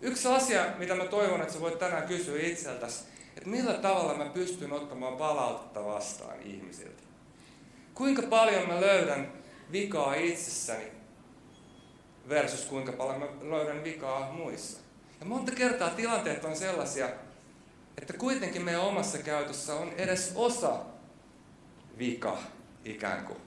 Yksi 0.00 0.28
asia, 0.28 0.66
mitä 0.78 0.94
mä 0.94 1.04
toivon, 1.04 1.40
että 1.40 1.52
sä 1.52 1.60
voit 1.60 1.78
tänään 1.78 2.08
kysyä 2.08 2.40
itseltäsi, 2.40 3.04
että 3.38 3.50
millä 3.50 3.74
tavalla 3.74 4.14
mä 4.14 4.24
pystyn 4.24 4.72
ottamaan 4.72 5.16
palautetta 5.16 5.84
vastaan 5.84 6.42
ihmisiltä. 6.42 7.02
Kuinka 7.94 8.22
paljon 8.22 8.68
mä 8.68 8.80
löydän 8.80 9.32
vikaa 9.72 10.14
itsessäni 10.14 10.84
versus 12.28 12.64
kuinka 12.64 12.92
paljon 12.92 13.20
mä 13.20 13.50
löydän 13.50 13.84
vikaa 13.84 14.32
muissa. 14.32 14.80
Ja 15.20 15.26
monta 15.26 15.52
kertaa 15.52 15.90
tilanteet 15.90 16.44
on 16.44 16.56
sellaisia, 16.56 17.08
että 17.98 18.12
kuitenkin 18.12 18.62
meidän 18.62 18.82
omassa 18.82 19.18
käytössä 19.18 19.74
on 19.74 19.92
edes 19.92 20.32
osa 20.34 20.78
vika 21.98 22.38
ikään 22.84 23.24
kuin. 23.24 23.38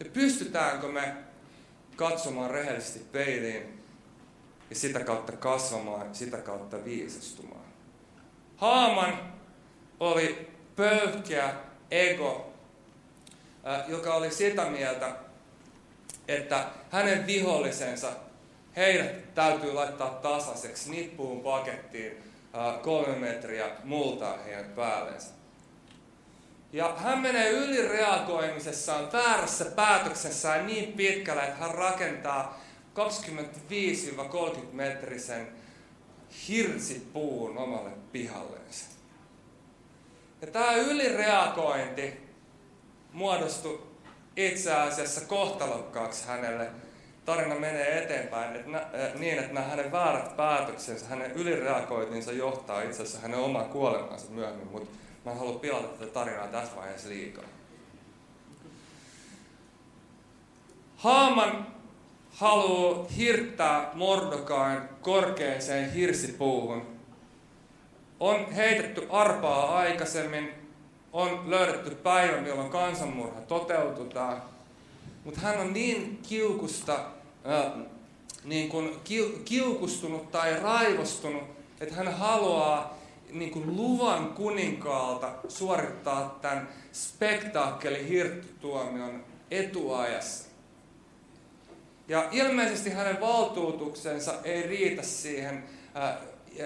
Ja 0.00 0.10
pystytäänkö 0.12 0.88
me 0.88 1.14
katsomaan 1.96 2.50
rehellisesti 2.50 2.98
peiliin 2.98 3.82
ja 4.70 4.76
sitä 4.76 5.00
kautta 5.00 5.32
kasvamaan, 5.32 6.14
sitä 6.14 6.38
kautta 6.38 6.84
viisastumaan. 6.84 7.61
Haaman 8.62 9.18
oli 10.00 10.50
pöyhkeä 10.76 11.54
ego, 11.90 12.52
joka 13.88 14.14
oli 14.14 14.30
sitä 14.30 14.64
mieltä, 14.64 15.12
että 16.28 16.66
hänen 16.90 17.26
vihollisensa, 17.26 18.08
heidät 18.76 19.34
täytyy 19.34 19.72
laittaa 19.72 20.08
tasaiseksi 20.08 20.90
nippuun 20.90 21.40
pakettiin 21.40 22.22
kolme 22.82 23.16
metriä 23.16 23.66
multaa 23.84 24.36
heidän 24.36 24.64
päällensä. 24.64 25.30
Ja 26.72 26.94
hän 26.96 27.18
menee 27.18 27.50
ylireagoimisessaan, 27.50 29.12
väärässä 29.12 29.64
päätöksessään 29.64 30.66
niin 30.66 30.92
pitkälle, 30.92 31.42
että 31.42 31.56
hän 31.56 31.74
rakentaa 31.74 32.60
25-30 32.94 34.58
metrisen 34.72 35.61
hirsipuun 36.48 37.58
omalle 37.58 37.90
pihalleensa. 38.12 38.84
Ja 40.40 40.46
tämä 40.46 40.74
ylireagointi 40.74 42.20
muodostui 43.12 43.82
itse 44.36 44.72
asiassa 44.72 45.20
kohtalokkaaksi 45.20 46.26
hänelle. 46.26 46.70
Tarina 47.24 47.54
menee 47.54 48.02
eteenpäin 48.02 48.56
että 48.56 48.70
nä, 48.70 48.78
äh, 48.78 49.14
niin, 49.14 49.38
että 49.38 49.52
nämä 49.52 49.66
hänen 49.66 49.92
väärät 49.92 50.36
päätöksensä, 50.36 51.06
hänen 51.06 51.32
ylireagointinsa 51.32 52.32
johtaa 52.32 52.82
itse 52.82 53.02
asiassa 53.02 53.20
hänen 53.20 53.38
omaan 53.38 53.68
kuolemaansa 53.68 54.30
myöhemmin, 54.30 54.66
mutta 54.66 54.90
mä 55.24 55.32
en 55.32 55.38
halua 55.38 55.58
pilata 55.58 55.88
tätä 55.88 56.12
tarinaa 56.12 56.46
tässä 56.46 56.76
vaiheessa 56.76 57.08
liikaa. 57.08 57.44
Haaman 60.96 61.66
haluaa 62.32 63.06
hirttää 63.16 63.90
Mordokain 63.94 64.80
korkeaseen 65.00 65.92
hirsipuuhun. 65.92 66.86
On 68.20 68.52
heitetty 68.52 69.06
arpaa 69.10 69.78
aikaisemmin, 69.78 70.48
on 71.12 71.50
löydetty 71.50 71.90
päivä, 71.94 72.40
milloin 72.40 72.70
kansanmurha 72.70 73.40
toteutetaan, 73.40 74.42
mutta 75.24 75.40
hän 75.40 75.60
on 75.60 75.72
niin 75.72 76.18
kiukusta, 76.28 76.94
äh, 77.46 77.72
niin 78.44 78.68
kuin 78.68 78.96
kiukustunut 79.44 80.30
tai 80.30 80.60
raivostunut, 80.60 81.42
että 81.80 81.94
hän 81.94 82.14
haluaa 82.14 82.98
niin 83.30 83.50
kuin 83.50 83.76
luvan 83.76 84.28
kuninkaalta 84.28 85.32
suorittaa 85.48 86.38
tämän 86.42 86.68
spektaakkeli 86.92 88.08
hirttutuomion 88.08 89.24
etuajassa. 89.50 90.51
Ja 92.12 92.28
ilmeisesti 92.30 92.90
hänen 92.90 93.20
valtuutuksensa 93.20 94.34
ei 94.44 94.62
riitä 94.62 95.02
siihen, 95.02 95.64
ää, 95.94 96.18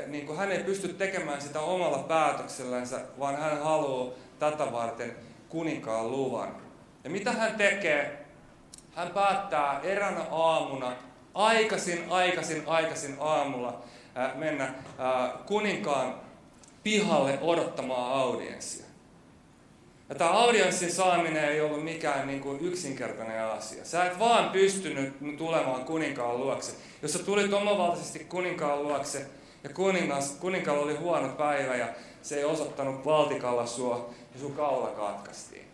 niin 0.07 0.26
kuin 0.26 0.38
hän 0.38 0.53
ei 0.53 0.65
pysty 0.65 0.88
tekemään 0.88 1.41
sitä 1.41 1.61
omalla 1.61 1.99
päätöksellänsä, 1.99 3.00
vaan 3.19 3.37
hän 3.37 3.62
haluaa 3.62 4.12
tätä 4.38 4.73
varten 4.73 5.17
kuninkaan 5.49 6.11
luvan. 6.11 6.57
Ja 7.05 7.11
mitä 7.11 7.33
hän 7.33 7.55
tekee? 7.55 8.26
Hän 8.95 9.11
päättää 9.11 9.81
eränä 9.83 10.21
aamuna, 10.31 10.93
aikaisin, 11.35 12.05
aikaisin, 12.11 12.62
aikaisin 12.67 13.17
aamulla 13.21 13.83
ää, 14.15 14.35
mennä 14.35 14.75
ää, 14.99 15.35
kuninkaan 15.47 16.21
pihalle 16.83 17.38
odottamaan 17.43 18.12
audienssia. 18.12 18.86
Ja 20.09 20.15
tämä 20.15 20.31
audienssin 20.31 20.93
saaminen 20.93 21.45
ei 21.45 21.61
ollut 21.61 21.85
mikään 21.85 22.27
niin 22.27 22.41
kuin 22.41 22.61
yksinkertainen 22.61 23.45
asia. 23.45 23.85
Sä 23.85 24.05
et 24.05 24.19
vaan 24.19 24.51
pystynyt 24.51 25.39
tulemaan 25.39 25.85
kuninkaan 25.85 26.39
luokse. 26.39 26.73
Jos 27.03 27.13
sä 27.13 27.19
tulit 27.19 27.53
omavaltaisesti 27.53 28.19
kuninkaan 28.19 28.83
luokse 28.83 29.27
ja 29.65 29.71
kuningas, 29.71 30.37
kuninkaalla 30.41 30.83
oli 30.83 30.97
huono 30.97 31.29
päivä 31.29 31.77
ja 31.77 31.89
se 32.23 32.37
ei 32.37 32.45
osoittanut 32.45 33.05
valtikalla 33.05 33.67
sua 33.67 34.11
ja 34.35 34.41
sun 34.41 34.53
kaula 34.53 34.89
katkaistiin. 34.89 35.65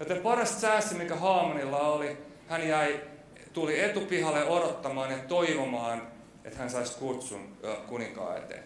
Joten 0.00 0.18
paras 0.18 0.60
säässä, 0.60 0.94
mikä 0.94 1.16
Haamanilla 1.16 1.78
oli, 1.78 2.16
hän 2.48 2.68
jäi, 2.68 3.00
tuli 3.52 3.80
etupihalle 3.80 4.44
odottamaan 4.44 5.10
ja 5.10 5.18
toivomaan 5.18 6.12
että 6.44 6.58
hän 6.58 6.70
saisi 6.70 6.98
kutsun 6.98 7.56
kuninkaan 7.86 8.38
eteen. 8.38 8.64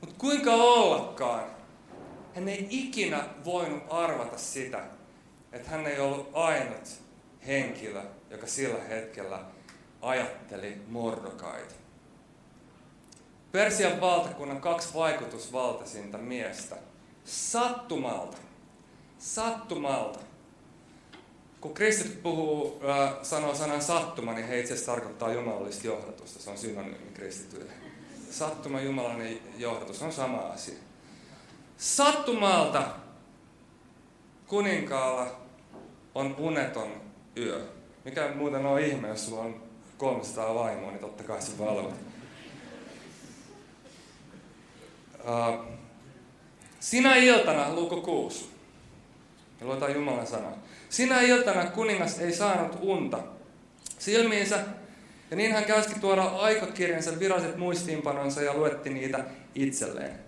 Mutta 0.00 0.14
kuinka 0.18 0.54
ollakaan, 0.54 1.44
hän 2.34 2.48
ei 2.48 2.66
ikinä 2.70 3.24
voinut 3.44 3.82
arvata 3.90 4.38
sitä, 4.38 4.84
että 5.52 5.70
hän 5.70 5.86
ei 5.86 6.00
ollut 6.00 6.30
ainut 6.32 6.88
henkilö, 7.46 8.02
joka 8.30 8.46
sillä 8.46 8.82
hetkellä 8.88 9.44
ajatteli 10.02 10.82
Mordokaita. 10.88 11.74
Persian 13.52 14.00
valtakunnan 14.00 14.60
kaksi 14.60 14.94
vaikutusvaltaisinta 14.94 16.18
miestä 16.18 16.76
sattumalta, 17.24 18.36
sattumalta. 19.18 20.18
Kun 21.60 21.74
kristit 21.74 22.22
puhuu, 22.22 22.80
äh, 22.88 23.14
sanoo 23.22 23.54
sanan 23.54 23.82
sattuma, 23.82 24.32
niin 24.32 24.48
he 24.48 24.60
itse 24.60 24.74
asiassa 24.74 24.92
tarkoittaa 24.92 25.32
jumalallista 25.32 25.86
johdatusta. 25.86 26.42
Se 26.42 26.50
on 26.50 26.58
synonyymi 26.58 27.10
kristityille. 27.14 27.72
Sattuma, 28.30 28.80
jumalainen 28.80 29.40
johdatus 29.58 30.02
on 30.02 30.12
sama 30.12 30.36
asia. 30.36 30.78
Sattumalta 31.80 32.82
kuninkaalla 34.46 35.26
on 36.14 36.34
uneton 36.38 37.02
yö. 37.36 37.66
Mikä 38.04 38.28
muuten 38.34 38.66
on 38.66 38.80
ihme, 38.80 39.08
jos 39.08 39.26
sulla 39.26 39.42
on 39.42 39.62
300 39.98 40.54
vaimoa, 40.54 40.90
niin 40.90 41.00
totta 41.00 41.24
kai 41.24 41.42
se 41.42 41.58
valvot. 41.58 41.94
Uh, 45.20 45.64
sinä 46.80 47.16
iltana, 47.16 47.74
luku 47.74 48.00
6. 48.00 48.48
Ja 49.60 49.66
luetaan 49.66 49.94
Jumalan 49.94 50.26
sana. 50.26 50.48
Sinä 50.88 51.20
iltana 51.20 51.66
kuningas 51.66 52.18
ei 52.18 52.32
saanut 52.32 52.78
unta 52.80 53.18
silmiinsä, 53.98 54.64
ja 55.30 55.36
niin 55.36 55.52
hän 55.52 55.64
käski 55.64 56.00
tuoda 56.00 56.22
aikakirjansa 56.22 57.18
viralliset 57.18 57.56
muistiinpanonsa 57.56 58.42
ja 58.42 58.54
luetti 58.54 58.90
niitä 58.90 59.24
itselleen. 59.54 60.18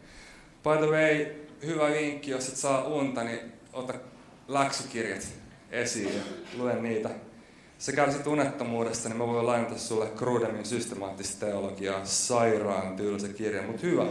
By 0.62 0.76
the 0.78 0.87
way, 0.87 1.42
hyvä 1.66 1.90
vinkki, 1.90 2.31
jos 2.31 2.49
et 2.49 2.57
saa 2.57 2.85
unta, 2.85 3.25
niin 3.25 3.52
ota 3.73 3.95
läksykirjat 4.49 5.28
esiin 5.71 6.14
ja 6.14 6.23
lue 6.57 6.75
niitä. 6.75 7.11
Sä 7.78 7.92
kärsit 7.92 8.26
unettomuudesta, 8.26 9.09
niin 9.09 9.19
mä 9.19 9.26
voin 9.26 9.47
lainata 9.47 9.78
sulle 9.78 10.07
Krudemin 10.07 10.64
systemaattista 10.64 11.47
teologiaa, 11.47 12.04
sairaan 12.04 12.97
tylsä 12.97 13.28
kirja, 13.28 13.62
mutta 13.62 13.83
hyvä. 13.83 14.07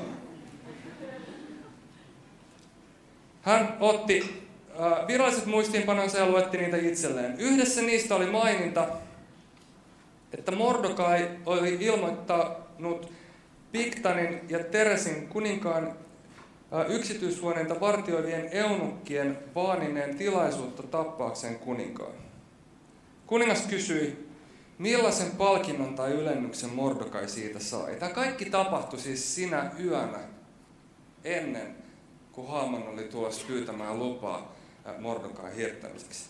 Hän 3.41 3.77
otti 3.79 4.47
viralliset 5.07 5.45
muistiinpanonsa 5.45 6.17
ja 6.17 6.25
luetti 6.25 6.57
niitä 6.57 6.77
itselleen. 6.77 7.35
Yhdessä 7.39 7.81
niistä 7.81 8.15
oli 8.15 8.25
maininta, 8.25 8.87
että 10.37 10.51
Mordokai 10.51 11.29
oli 11.45 11.77
ilmoittanut 11.79 13.11
Piktanin 13.71 14.41
ja 14.49 14.59
Teresin 14.59 15.27
kuninkaan 15.27 15.95
yksityishuoneita 16.87 17.79
vartioivien 17.79 18.49
eunukkien 18.51 19.37
vaanineen 19.55 20.17
tilaisuutta 20.17 20.83
tappaakseen 20.83 21.59
kuninkaan. 21.59 22.13
Kuningas 23.27 23.61
kysyi, 23.61 24.29
millaisen 24.77 25.31
palkinnon 25.31 25.95
tai 25.95 26.11
ylennyksen 26.11 26.69
Mordokai 26.69 27.29
siitä 27.29 27.59
sai. 27.59 27.95
Tämä 27.95 28.11
kaikki 28.11 28.45
tapahtui 28.45 28.99
siis 28.99 29.35
sinä 29.35 29.71
yönä 29.83 30.19
ennen, 31.23 31.75
kun 32.31 32.47
Haaman 32.47 32.87
oli 32.87 33.03
tulossa 33.03 33.47
pyytämään 33.47 33.99
lupaa 33.99 34.55
Mordokai 34.99 35.55
hirttämiseksi. 35.55 36.25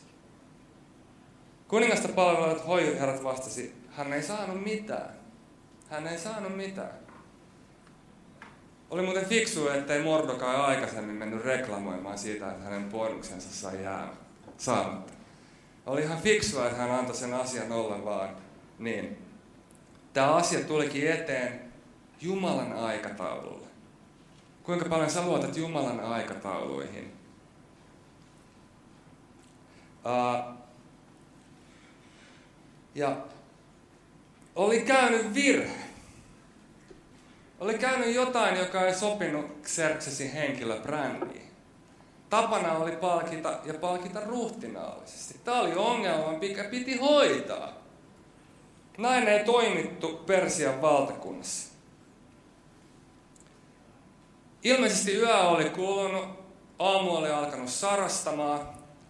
Kuningasta 1.68 2.08
palvelevat 2.08 2.68
hoiherrat 2.68 3.24
vastasi, 3.24 3.76
hän 3.90 4.14
ei 4.14 4.24
saanut 4.24 4.64
mitään. 4.64 5.10
Hän 5.90 6.08
ei 6.08 6.18
saanut 6.18 6.58
mitään. 6.58 7.01
Oli 8.92 9.02
muuten 9.02 9.26
fiksu, 9.26 9.68
ettei 9.68 10.04
Mordokai 10.04 10.56
aikaisemmin 10.56 11.16
mennyt 11.16 11.46
reklamoimaan 11.46 12.18
siitä, 12.18 12.52
että 12.52 12.64
hänen 12.64 12.90
bonuksensa 12.90 13.56
sai 13.56 13.84
jää 13.84 14.14
saamatta. 14.58 15.14
Oli 15.86 16.02
ihan 16.02 16.22
fiksua, 16.22 16.66
että 16.66 16.78
hän 16.78 16.92
antoi 16.92 17.16
sen 17.16 17.34
asian 17.34 17.72
olla 17.72 18.06
vaan 18.06 18.30
niin. 18.80 19.18
Tämä 20.14 20.36
asia 20.36 20.64
tulikin 20.64 21.12
eteen 21.12 21.62
Jumalan 22.22 22.74
aikataululle. 22.74 23.68
Kuinka 24.64 24.90
paljon 24.90 25.10
sä 25.10 25.26
luotat 25.26 25.58
Jumalan 25.58 26.00
aikatauluihin? 26.00 27.14
Uh, 30.06 30.56
ja 32.96 33.18
oli 34.56 34.80
käynyt 34.80 35.34
virhe. 35.34 35.91
Oli 37.62 37.78
käynyt 37.78 38.16
jotain, 38.16 38.58
joka 38.58 38.86
ei 38.86 38.94
sopinut 38.94 39.46
Xerxesin 39.64 40.32
henkilöbrändiin. 40.32 41.52
Tapana 42.30 42.74
oli 42.74 42.92
palkita 42.92 43.60
ja 43.66 43.74
palkita 43.74 44.20
ruhtinaallisesti. 44.26 45.40
Tämä 45.44 45.60
oli 45.60 45.74
ongelma, 45.76 46.38
mikä 46.40 46.64
piti 46.64 46.98
hoitaa. 46.98 47.74
Näin 48.98 49.28
ei 49.28 49.44
toimittu 49.44 50.08
Persian 50.08 50.82
valtakunnassa. 50.82 51.74
Ilmeisesti 54.64 55.16
yö 55.16 55.38
oli 55.38 55.70
kulunut, 55.70 56.26
aamu 56.80 57.16
oli 57.16 57.32
alkanut 57.32 57.70
sarastamaan, 57.70 58.60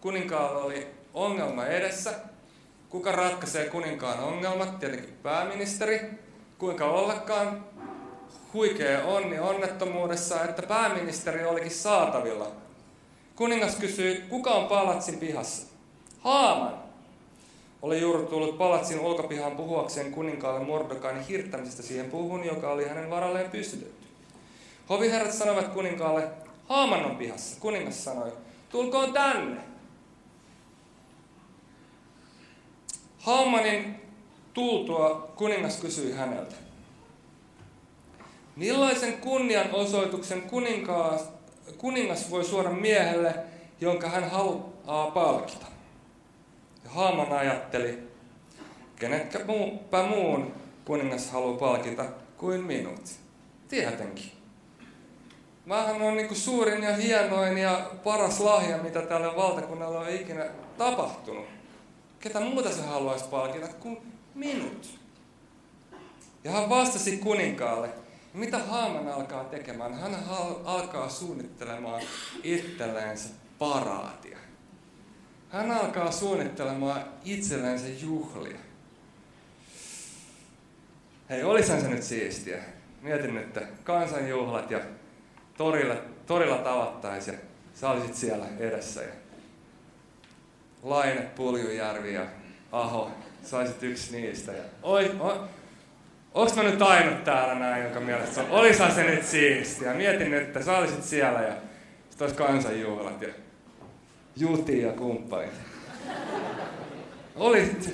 kuninkaalla 0.01 0.59
oli 0.59 0.87
ongelma 1.13 1.65
edessä– 1.65 2.13
Kuka 2.91 3.11
ratkaisee 3.11 3.69
kuninkaan 3.69 4.19
ongelmat? 4.19 4.79
Tietenkin 4.79 5.17
pääministeri. 5.23 6.01
Kuinka 6.57 6.85
ollakaan 6.85 7.65
huikea 8.53 9.05
onni 9.05 9.39
onnettomuudessa, 9.39 10.43
että 10.43 10.61
pääministeri 10.61 11.45
olikin 11.45 11.71
saatavilla. 11.71 12.47
Kuningas 13.35 13.75
kysyi, 13.75 14.23
kuka 14.29 14.49
on 14.49 14.67
palatsin 14.67 15.19
pihassa? 15.19 15.67
Haaman! 16.19 16.81
Oli 17.81 18.01
juuri 18.01 18.25
tullut 18.25 18.57
palatsin 18.57 18.99
ulkopihaan 18.99 19.57
puhuakseen 19.57 20.11
kuninkaalle 20.11 20.65
Mordokain 20.65 21.21
hirttämisestä 21.21 21.83
siihen 21.83 22.11
puhun, 22.11 22.45
joka 22.45 22.71
oli 22.71 22.87
hänen 22.87 23.09
varalleen 23.09 23.51
pystytetty. 23.51 24.07
Hoviherrat 24.89 25.33
sanoivat 25.33 25.67
kuninkaalle, 25.67 26.27
Haaman 26.69 27.05
on 27.05 27.15
pihassa. 27.15 27.59
Kuningas 27.59 28.03
sanoi, 28.03 28.31
tulkoon 28.69 29.13
tänne. 29.13 29.61
Haamanin 33.19 34.01
tultua 34.53 35.31
kuningas 35.35 35.77
kysyi 35.77 36.11
häneltä. 36.13 36.55
Millaisen 38.55 39.13
kunnianosoituksen 39.13 40.41
kuninkaas, 40.41 41.21
kuningas 41.77 42.31
voi 42.31 42.43
suoda 42.43 42.69
miehelle, 42.69 43.35
jonka 43.81 44.09
hän 44.09 44.29
haluaa 44.29 45.11
palkita? 45.11 45.65
Ja 46.83 46.89
Haaman 46.89 47.33
ajatteli, 47.33 47.99
kenetkä 48.95 49.39
muun 50.09 50.53
kuningas 50.85 51.29
haluaa 51.29 51.57
palkita 51.57 52.05
kuin 52.37 52.63
minut. 52.63 53.01
Tietenkin. 53.67 54.31
Mähän 55.65 56.01
on 56.01 56.17
niin 56.17 56.35
suurin 56.35 56.83
ja 56.83 56.95
hienoin 56.95 57.57
ja 57.57 57.91
paras 58.03 58.39
lahja, 58.39 58.77
mitä 58.77 59.01
tälle 59.01 59.35
valtakunnalle 59.35 59.97
on 59.97 60.09
ikinä 60.09 60.45
tapahtunut. 60.77 61.45
Ketä 62.19 62.39
muuta 62.39 62.71
se 62.71 62.81
haluaisi 62.81 63.25
palkita 63.25 63.67
kuin 63.67 63.97
minut? 64.35 64.99
Ja 66.43 66.51
hän 66.51 66.69
vastasi 66.69 67.17
kuninkaalle, 67.17 67.89
mitä 68.33 68.57
Haaman 68.57 69.07
alkaa 69.07 69.43
tekemään? 69.43 69.93
Hän 69.93 70.15
alkaa 70.65 71.09
suunnittelemaan 71.09 72.01
itsellensä 72.43 73.29
paraatia. 73.59 74.37
Hän 75.49 75.71
alkaa 75.71 76.11
suunnittelemaan 76.11 77.05
itsellensä 77.25 77.87
juhlia. 77.87 78.59
Hei, 81.29 81.43
olisahan 81.43 81.81
se 81.81 81.89
nyt 81.89 82.03
siistiä. 82.03 82.63
Mietin 83.01 83.35
nyt, 83.35 83.43
että 83.43 83.61
kansanjuhlat 83.83 84.71
ja 84.71 84.79
torilla, 85.57 85.95
torilla 86.25 86.57
tavattaisiin 86.57 87.33
ja 87.33 87.41
sä 87.73 87.89
olisit 87.89 88.15
siellä 88.15 88.45
edessä 88.59 89.01
ja 89.01 89.13
Laine, 90.83 91.21
Puljujärvi 91.21 92.13
ja 92.13 92.25
Aho. 92.71 93.11
Saisit 93.43 93.83
yksi 93.83 94.21
niistä. 94.21 94.51
Ja, 94.51 94.63
oi, 94.83 95.15
o, 95.19 95.47
onks 96.33 96.55
mä 96.55 96.63
nyt 96.63 96.81
ainut 96.81 97.23
täällä 97.23 97.55
näin, 97.55 97.83
jonka 97.83 97.99
mielestä 97.99 98.41
on? 98.41 98.47
Olisahan 98.49 98.95
se 98.95 99.03
nyt 99.03 99.25
siistiä. 99.25 99.93
Mietin 99.93 100.31
nyt, 100.31 100.43
että 100.43 100.63
sä 100.63 100.77
olisit 100.77 101.03
siellä 101.03 101.41
ja 101.41 101.53
sit 102.09 102.21
olisi 102.21 102.35
kansanjuhlat 102.35 103.21
ja 103.21 103.29
juti 104.35 104.81
ja 104.81 104.91
kumppanit. 104.91 105.51
Olis, 107.35 107.89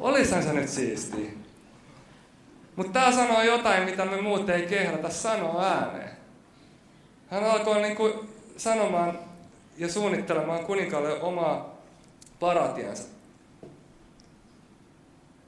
olisahan 0.00 0.44
se 0.44 0.52
nyt 0.52 0.68
siistiä. 0.68 1.30
Mutta 2.76 3.00
tää 3.00 3.12
sanoo 3.12 3.42
jotain, 3.42 3.82
mitä 3.82 4.04
me 4.04 4.20
muut 4.20 4.50
ei 4.50 4.66
kehdata 4.66 5.10
sanoa 5.10 5.66
ääneen. 5.66 6.10
Hän 7.30 7.44
alkoi 7.44 7.82
niinku 7.82 8.26
sanomaan 8.56 9.18
ja 9.78 9.88
suunnittelemaan 9.88 10.64
kuninkaalle 10.64 11.20
omaa 11.20 11.78
paratiansa. 12.40 13.17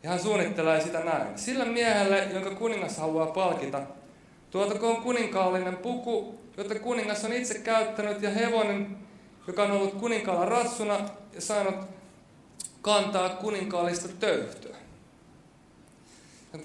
Ja 0.02 0.10
hän 0.10 0.20
suunnittelee 0.20 0.80
sitä 0.80 1.00
näin. 1.00 1.38
Sillä 1.38 1.64
miehelle, 1.64 2.28
jonka 2.34 2.50
kuningas 2.50 2.98
haluaa 2.98 3.26
palkita, 3.26 3.82
tuotakoon 4.50 5.02
kuninkaallinen 5.02 5.76
puku, 5.76 6.40
jota 6.56 6.74
kuningas 6.74 7.24
on 7.24 7.32
itse 7.32 7.58
käyttänyt, 7.58 8.22
ja 8.22 8.30
hevonen, 8.30 8.96
joka 9.46 9.62
on 9.62 9.70
ollut 9.70 9.94
kuninkaalla 9.94 10.44
ratsuna 10.44 11.00
ja 11.32 11.40
saanut 11.40 11.74
kantaa 12.82 13.28
kuninkaallista 13.28 14.08
töyhtöä. 14.20 14.76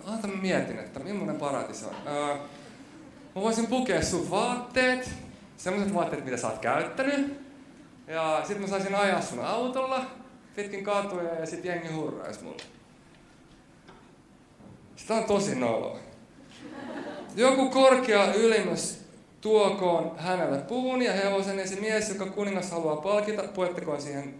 Aata 0.07 0.27
mietin, 0.27 0.79
että 0.79 0.99
millainen 0.99 1.35
parati 1.35 1.73
se 1.73 1.85
on. 1.85 1.95
Ää, 2.05 2.35
mä 3.35 3.41
voisin 3.41 3.67
pukea 3.67 4.01
sun 4.01 4.29
vaatteet, 4.29 5.09
sellaiset 5.57 5.93
vaatteet, 5.93 6.25
mitä 6.25 6.37
sä 6.37 6.47
oot 6.47 6.59
käyttänyt. 6.59 7.39
Ja 8.07 8.41
sit 8.47 8.59
mä 8.59 8.67
saisin 8.67 8.95
ajaa 8.95 9.21
sun 9.21 9.39
autolla 9.45 10.05
pitkin 10.55 10.83
katuja 10.83 11.33
ja 11.35 11.45
sit 11.45 11.65
jengi 11.65 11.87
hurraisi 11.87 12.43
mulle. 12.43 12.63
Sitä 14.95 15.13
on 15.13 15.23
tosi 15.23 15.55
noloa. 15.55 15.99
Joku 17.35 17.69
korkea 17.69 18.33
ylimys 18.33 18.99
tuokoon 19.41 20.11
hänelle 20.17 20.57
puun 20.57 21.01
ja 21.01 21.13
hevosen, 21.13 21.59
ja 21.59 21.67
se 21.67 21.75
mies, 21.75 22.09
joka 22.09 22.25
kuningas 22.25 22.71
haluaa 22.71 22.95
palkita, 22.95 23.43
puettakoon 23.43 24.01
siihen 24.01 24.35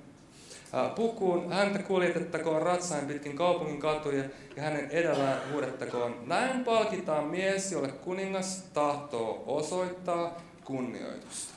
pukuun, 0.96 1.52
häntä 1.52 1.80
kuljetettakoon 1.80 2.62
ratsain 2.62 3.06
pitkin 3.06 3.36
kaupungin 3.36 3.80
katuja 3.80 4.24
ja 4.56 4.62
hänen 4.64 4.92
edellään 4.92 5.42
huudettakoon. 5.52 6.24
Näin 6.26 6.64
palkitaan 6.64 7.24
mies, 7.24 7.72
jolle 7.72 7.88
kuningas 7.88 8.64
tahtoo 8.74 9.44
osoittaa 9.48 10.42
kunnioitusta. 10.64 11.54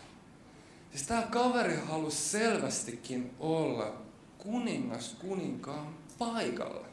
Siis 0.91 1.03
tämä 1.03 1.23
kaveri 1.23 1.77
halusi 1.89 2.17
selvästikin 2.17 3.31
olla 3.41 3.93
kuningas 4.39 5.17
kuninkaan 5.21 5.95
paikalla. 6.19 6.88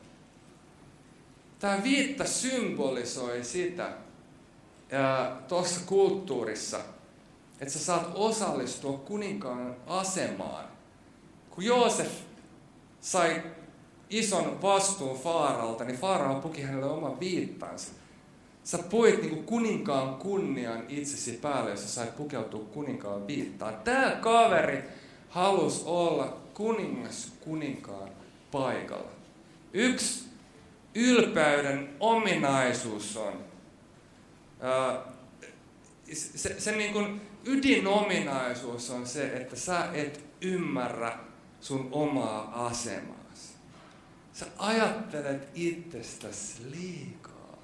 Tämä 1.59 1.83
viitta 1.83 2.25
symbolisoi 2.25 3.43
sitä 3.43 3.89
tuossa 5.47 5.79
kulttuurissa, 5.85 6.79
että 7.59 7.73
sä 7.73 7.79
saat 7.79 8.11
osallistua 8.13 8.97
kuninkaan 8.97 9.75
asemaan. 9.87 10.65
Kun 11.49 11.65
Joosef 11.65 12.11
sai 13.01 13.43
ison 14.09 14.61
vastuun 14.61 15.19
Faaralta, 15.19 15.83
niin 15.83 15.99
Faarao 15.99 16.41
puki 16.41 16.61
hänelle 16.61 16.85
oman 16.85 17.19
viittansa. 17.19 17.91
Sä 18.63 18.77
puit 18.77 19.21
niin 19.21 19.43
kuninkaan 19.43 20.15
kunnian 20.15 20.83
itsesi 20.89 21.31
päälle, 21.31 21.69
jos 21.69 21.81
sä 21.81 21.89
sait 21.89 22.17
pukeutua 22.17 22.65
kuninkaan 22.73 23.27
viittaan. 23.27 23.75
Tämä 23.83 24.11
kaveri 24.11 24.83
halusi 25.29 25.83
olla 25.85 26.37
kuningas 26.53 27.31
kuninkaan 27.41 28.09
paikalla. 28.51 29.11
Yksi 29.73 30.25
ylpeyden 30.95 31.95
ominaisuus 31.99 33.17
on, 33.17 33.45
se, 36.13 36.59
se 36.59 36.71
niin 36.71 36.93
kuin 36.93 37.21
ydinominaisuus 37.45 38.89
on 38.89 39.07
se, 39.07 39.27
että 39.27 39.55
sä 39.55 39.89
et 39.93 40.25
ymmärrä 40.41 41.19
sun 41.61 41.89
omaa 41.91 42.65
asemaasi. 42.65 43.53
Sä 44.33 44.45
ajattelet 44.57 45.47
itsestäsi 45.53 46.71
liikaa. 46.71 47.57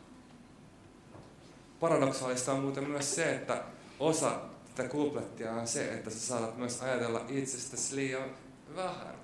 Paradoksaalista 1.80 2.54
on 2.54 2.60
muuten 2.60 2.90
myös 2.90 3.16
se, 3.16 3.36
että 3.36 3.64
osa 4.00 4.42
tätä 4.76 4.90
kuplettia 4.90 5.52
on 5.52 5.68
se, 5.68 5.94
että 5.94 6.10
sä 6.10 6.20
saatat 6.20 6.58
myös 6.58 6.82
ajatella 6.82 7.26
itsestäsi 7.30 7.96
liian 7.96 8.30
vähän. 8.76 9.21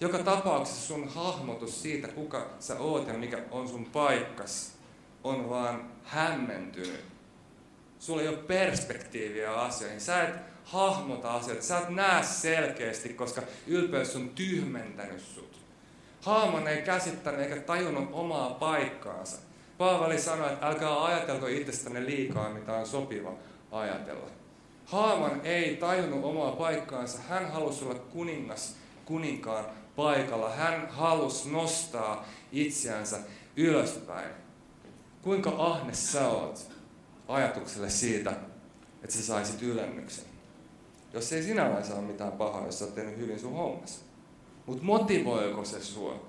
Joka 0.00 0.18
tapauksessa 0.18 0.86
sun 0.86 1.08
hahmotus 1.08 1.82
siitä, 1.82 2.08
kuka 2.08 2.46
sä 2.60 2.78
oot 2.78 3.08
ja 3.08 3.14
mikä 3.14 3.38
on 3.50 3.68
sun 3.68 3.84
paikkas, 3.84 4.72
on 5.24 5.50
vaan 5.50 5.90
hämmentynyt. 6.04 7.04
Sulla 7.98 8.22
ei 8.22 8.28
ole 8.28 8.36
perspektiiviä 8.36 9.54
asioihin. 9.54 10.00
Sä 10.00 10.22
et 10.22 10.34
hahmota 10.64 11.34
asioita. 11.34 11.62
Sä 11.62 11.78
et 11.78 11.88
näe 11.88 12.22
selkeästi, 12.22 13.08
koska 13.08 13.42
ylpeys 13.66 14.16
on 14.16 14.28
tyhmentänyt 14.28 15.20
sut. 15.20 15.60
Haaman 16.20 16.68
ei 16.68 16.82
käsittänyt 16.82 17.40
eikä 17.40 17.56
tajunnut 17.56 18.08
omaa 18.12 18.50
paikkaansa. 18.50 19.38
Paavali 19.78 20.18
sanoi, 20.18 20.52
että 20.52 20.66
älkää 20.66 21.04
ajatelko 21.04 21.46
itsestänne 21.46 22.06
liikaa, 22.06 22.50
mitä 22.50 22.72
on 22.72 22.86
sopiva 22.86 23.32
ajatella. 23.72 24.30
Haaman 24.84 25.40
ei 25.44 25.76
tajunnut 25.76 26.24
omaa 26.24 26.52
paikkaansa. 26.52 27.18
Hän 27.28 27.52
halusi 27.52 27.84
olla 27.84 27.94
kuningas 27.94 28.76
kuninkaan 29.10 29.64
paikalla. 30.00 30.50
Hän 30.50 30.88
halusi 30.88 31.50
nostaa 31.50 32.28
itseänsä 32.52 33.18
ylöspäin. 33.56 34.30
Kuinka 35.22 35.54
ahne 35.58 35.94
sä 35.94 36.28
oot 36.28 36.72
ajatukselle 37.28 37.90
siitä, 37.90 38.32
että 39.02 39.16
sä 39.16 39.22
saisit 39.22 39.62
ylennyksen? 39.62 40.24
Jos 41.12 41.32
ei 41.32 41.42
sinä 41.42 41.82
saa 41.82 42.02
mitään 42.02 42.32
pahaa, 42.32 42.66
jos 42.66 42.78
sä 42.78 42.84
oot 42.84 42.94
tehnyt 42.94 43.16
hyvin 43.16 43.40
sun 43.40 43.52
hommassa. 43.52 44.00
Mutta 44.66 44.84
motivoiko 44.84 45.64
se 45.64 45.84
sua? 45.84 46.26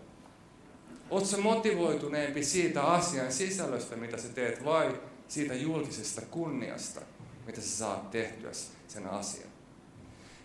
Sä 1.24 1.38
motivoituneempi 1.38 2.44
siitä 2.44 2.84
asian 2.84 3.32
sisällöstä, 3.32 3.96
mitä 3.96 4.18
sä 4.18 4.28
teet, 4.30 4.66
vai 4.66 5.00
siitä 5.28 5.54
julkisesta 5.54 6.22
kunniasta, 6.22 7.02
mitä 7.46 7.62
sä 7.62 7.78
saat 7.78 8.12
tehtyä 8.12 8.52
sen 8.88 9.08
asian? 9.08 9.50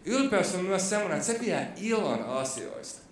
Ylpeys 0.05 0.55
on 0.55 0.65
myös 0.65 0.91
semmoinen, 0.91 1.19
että 1.19 1.33
se 1.33 1.41
vie 1.41 1.69
ilon 1.77 2.25
asioista. 2.25 3.06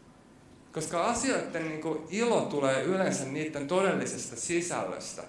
Koska 0.74 1.04
asioiden 1.04 1.68
niin 1.68 1.80
kuin, 1.80 1.98
ilo 2.10 2.40
tulee 2.40 2.82
yleensä 2.82 3.24
niiden 3.24 3.68
todellisesta 3.68 4.36
sisällöstä. 4.36 5.22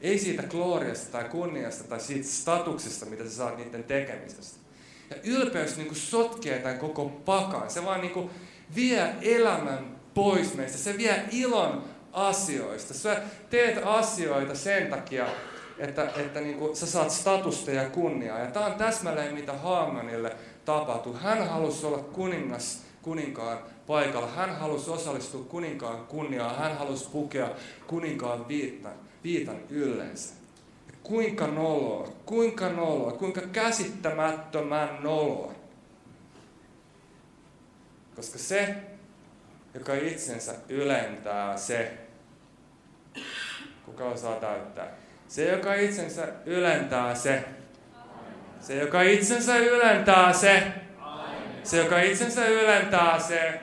Ei 0.00 0.18
siitä 0.18 0.42
gloriasta 0.42 1.12
tai 1.12 1.24
kunniasta 1.24 1.84
tai 1.84 2.00
siitä 2.00 2.28
statuksesta, 2.28 3.06
mitä 3.06 3.24
sä 3.24 3.30
saat 3.30 3.56
niiden 3.56 3.84
tekemisestä. 3.84 4.58
Ja 5.10 5.16
ylpeys 5.24 5.76
niin 5.76 5.86
kuin, 5.86 5.98
sotkee 5.98 6.58
tämän 6.58 6.78
koko 6.78 7.04
pakan. 7.04 7.70
Se 7.70 7.84
vaan 7.84 8.00
niin 8.00 8.12
kuin, 8.12 8.30
vie 8.74 9.14
elämän 9.22 9.96
pois 10.14 10.54
meistä. 10.54 10.78
Se 10.78 10.98
vie 10.98 11.24
ilon 11.30 11.84
asioista. 12.12 12.94
Sä 12.94 13.22
teet 13.50 13.80
asioita 13.84 14.54
sen 14.54 14.86
takia, 14.86 15.26
että, 15.78 16.10
että 16.16 16.40
niin 16.40 16.58
kuin, 16.58 16.76
sä 16.76 16.86
saat 16.86 17.10
statusta 17.10 17.70
ja 17.70 17.90
kunniaa. 17.90 18.38
Ja 18.38 18.50
tämä 18.50 18.66
on 18.66 18.74
täsmälleen 18.74 19.34
mitä 19.34 19.52
Haamanille 19.52 20.36
tapahtui. 20.64 21.16
Hän 21.22 21.48
halusi 21.48 21.86
olla 21.86 21.98
kuningas 21.98 22.89
kuninkaan 23.02 23.58
paikalla. 23.86 24.26
Hän 24.26 24.56
halusi 24.56 24.90
osallistua 24.90 25.44
kuninkaan 25.44 26.06
kunniaan. 26.06 26.56
Hän 26.56 26.78
halusi 26.78 27.08
pukea 27.10 27.48
kuninkaan 27.86 28.48
viitan, 28.48 28.92
viitan 29.24 29.56
yllensä. 29.70 30.34
Kuinka 31.02 31.46
noloa, 31.46 32.08
kuinka 32.26 32.68
noloa, 32.68 33.12
kuinka 33.12 33.40
käsittämättömän 33.40 34.98
noloa. 35.00 35.52
Koska 38.16 38.38
se, 38.38 38.74
joka 39.74 39.94
itsensä 39.94 40.54
ylentää, 40.68 41.56
se, 41.56 41.98
kuka 43.86 44.04
osaa 44.04 44.36
täyttää, 44.36 44.92
se, 45.28 45.52
joka 45.52 45.74
itsensä 45.74 46.28
ylentää, 46.46 47.14
se, 47.14 47.44
se, 48.60 48.74
joka 48.74 49.02
itsensä 49.02 49.56
ylentää, 49.56 50.32
se, 50.32 50.62
se, 51.70 51.76
joka 51.76 52.00
itsensä 52.00 52.46
ylentää, 52.46 53.18
se 53.18 53.60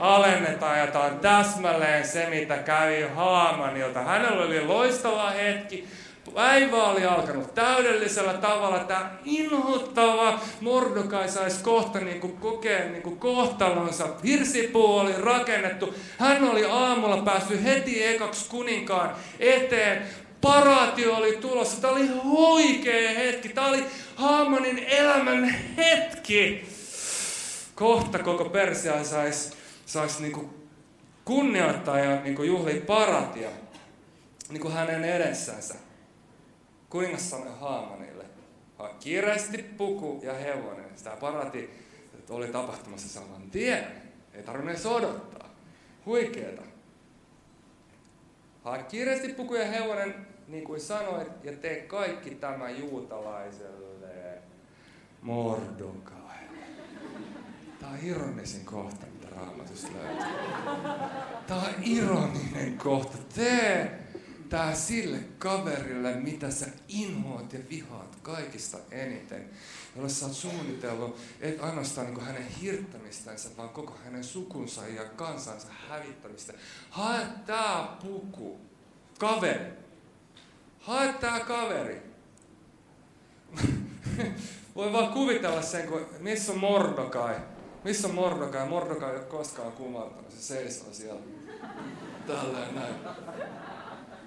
alennetaan 0.00 0.78
ja 0.78 0.86
tämä 0.86 1.04
on 1.04 1.18
täsmälleen 1.18 2.06
se, 2.06 2.26
mitä 2.30 2.56
kävi 2.56 3.02
Haamanilta. 3.14 4.00
Hänellä 4.00 4.44
oli 4.44 4.64
loistava 4.64 5.30
hetki, 5.30 5.88
päivä 6.34 6.84
oli 6.84 7.04
alkanut 7.04 7.54
täydellisellä 7.54 8.34
tavalla. 8.34 8.78
Tämä 8.78 9.10
inhottava 9.24 10.40
Mordokai 10.60 11.28
saisi 11.28 11.62
kohta 11.62 12.00
niin 12.00 12.20
kuin 12.20 12.36
kokea 12.36 12.84
niin 12.84 13.02
kuin 13.02 13.18
kohtalonsa. 13.18 14.08
Hirsipuu 14.24 14.98
oli 14.98 15.14
rakennettu. 15.18 15.94
Hän 16.18 16.50
oli 16.50 16.64
aamulla 16.64 17.16
päässyt 17.16 17.64
heti 17.64 18.04
ekaksi 18.04 18.48
kuninkaan 18.50 19.10
eteen. 19.40 20.02
Paraatio 20.40 21.14
oli 21.14 21.36
tulossa. 21.36 21.80
Tämä 21.80 21.92
oli 21.92 22.06
huikea 22.06 23.10
hetki. 23.10 23.48
Tämä 23.48 23.66
oli 23.66 23.84
Haamanin 24.16 24.78
elämän 24.78 25.54
hetki. 25.76 26.73
Kohta 27.74 28.18
koko 28.18 28.44
Persia 28.44 29.04
saisi 29.04 29.56
sais 29.86 30.20
niinku 30.20 30.50
kunnioittaa 31.24 31.98
ja 31.98 32.20
niinku 32.20 32.42
juhlia 32.42 32.80
paratia 32.86 33.50
niinku 34.48 34.70
hänen 34.70 35.04
edessänsä. 35.04 35.74
Kuningas 36.90 37.30
sanoi 37.30 37.52
Haamanille, 37.60 38.24
kiireesti 39.00 39.62
puku 39.62 40.20
ja 40.22 40.34
hevonen. 40.34 40.90
Sitä 40.96 41.16
parati 41.20 41.70
oli 42.30 42.48
tapahtumassa 42.48 43.08
saman 43.08 43.50
tien. 43.50 43.86
Ei 44.34 44.42
tarvinnut 44.42 44.74
edes 44.74 44.86
odottaa. 44.86 45.48
Huikeeta. 46.06 46.62
Haa 48.64 48.78
kiireesti 48.78 49.28
puku 49.28 49.54
ja 49.54 49.66
hevonen, 49.66 50.26
niin 50.48 50.64
kuin 50.64 50.80
sanoit, 50.80 51.28
ja 51.42 51.52
tee 51.52 51.80
kaikki 51.80 52.30
tämä 52.34 52.70
juutalaiselle 52.70 54.38
Mordokai. 55.22 56.23
Tämä 57.84 57.96
on 57.96 58.04
ironisin 58.04 58.64
kohta, 58.64 59.06
mitä 59.06 59.26
raamatusta 59.36 59.88
löytyy. 59.92 60.26
Tämä 61.46 61.60
on 61.60 61.74
ironinen 61.82 62.78
kohta. 62.78 63.18
Tee 63.34 63.98
tää 64.48 64.74
sille 64.74 65.18
kaverille, 65.38 66.14
mitä 66.14 66.50
sä 66.50 66.66
inhoat 66.88 67.52
ja 67.52 67.58
vihaat 67.70 68.16
kaikista 68.22 68.78
eniten. 68.90 69.50
Jolle 69.96 70.08
sä 70.08 70.26
oot 70.26 70.34
suunnitellut, 70.34 71.18
et 71.40 71.62
ainoastaan 71.62 72.06
niin 72.06 72.20
hänen 72.20 72.46
hirttämistänsä, 72.46 73.48
vaan 73.56 73.68
koko 73.68 73.98
hänen 74.04 74.24
sukunsa 74.24 74.88
ja 74.88 75.04
kansansa 75.04 75.68
hävittämistä. 75.88 76.52
Hae 76.90 77.26
tää 77.46 77.96
puku. 78.02 78.60
Kaveri. 79.18 79.72
Hae 80.80 81.12
tää 81.12 81.40
kaveri. 81.40 82.02
Voi 84.76 84.92
vaan 84.92 85.12
kuvitella 85.12 85.62
sen, 85.62 85.88
kun 85.88 86.06
missä 86.20 86.52
on 86.52 86.58
Mordokai. 86.58 87.53
Missä 87.84 88.08
on 88.08 88.14
Mordokai? 88.14 88.68
Mordokai 88.68 89.10
ei 89.10 89.16
ole 89.16 89.24
koskaan 89.24 89.72
kumartanut. 89.72 90.30
Se 90.30 90.42
seisoo 90.42 90.88
siellä. 90.92 91.20
Tälleen 92.26 92.74
näin. 92.74 92.94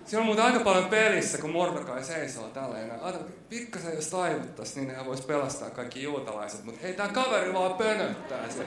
Siinä 0.05 0.19
on 0.19 0.25
muuten 0.25 0.45
aika 0.45 0.59
paljon 0.59 0.85
pelissä, 0.85 1.37
kun 1.37 1.49
Mordokai 1.49 2.03
seisoo 2.03 2.49
tälleen. 2.49 2.91
Ajatellaan, 2.91 3.33
pikkasen 3.49 3.95
jos 3.95 4.07
taivuttaisi, 4.07 4.79
niin 4.79 4.95
hän 4.95 5.05
voisi 5.05 5.23
pelastaa 5.23 5.69
kaikki 5.69 6.03
juutalaiset. 6.03 6.63
Mutta 6.63 6.81
hei, 6.81 6.93
tämä 6.93 7.09
kaveri 7.09 7.53
vaan 7.53 7.73
pönöttää 7.73 8.49
sen. 8.49 8.65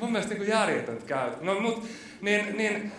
Mun 0.00 0.12
mielestä 0.12 0.34
niin 0.34 0.48
järjetöntä 0.48 1.06
käy. 1.06 1.30
No 1.40 1.60
mut, 1.60 1.84
niin, 2.20 2.56
niin 2.56 2.92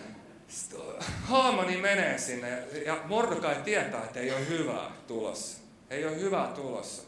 Haamani 1.22 1.76
menee 1.76 2.18
sinne 2.18 2.62
ja 2.86 2.98
Mordokai 3.04 3.56
tietää, 3.64 4.04
että 4.04 4.20
ei 4.20 4.30
ole 4.30 4.48
hyvää 4.48 4.90
tulossa. 5.06 5.58
Ei 5.90 6.06
ole 6.06 6.20
hyvää 6.20 6.46
tulossa. 6.46 7.02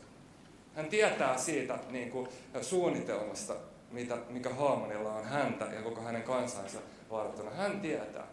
Hän 0.77 0.87
tietää 0.87 1.39
siitä 1.39 1.79
niin 1.91 2.11
kuin, 2.11 2.29
suunnitelmasta, 2.63 3.55
mitä, 3.91 4.17
mikä 4.29 4.55
Haamanilla 4.55 5.13
on 5.13 5.25
häntä 5.25 5.65
ja 5.65 5.83
koko 5.83 6.01
hänen 6.01 6.23
kansansa 6.23 6.79
vartuna. 7.11 7.51
Hän 7.51 7.81
tietää. 7.81 8.27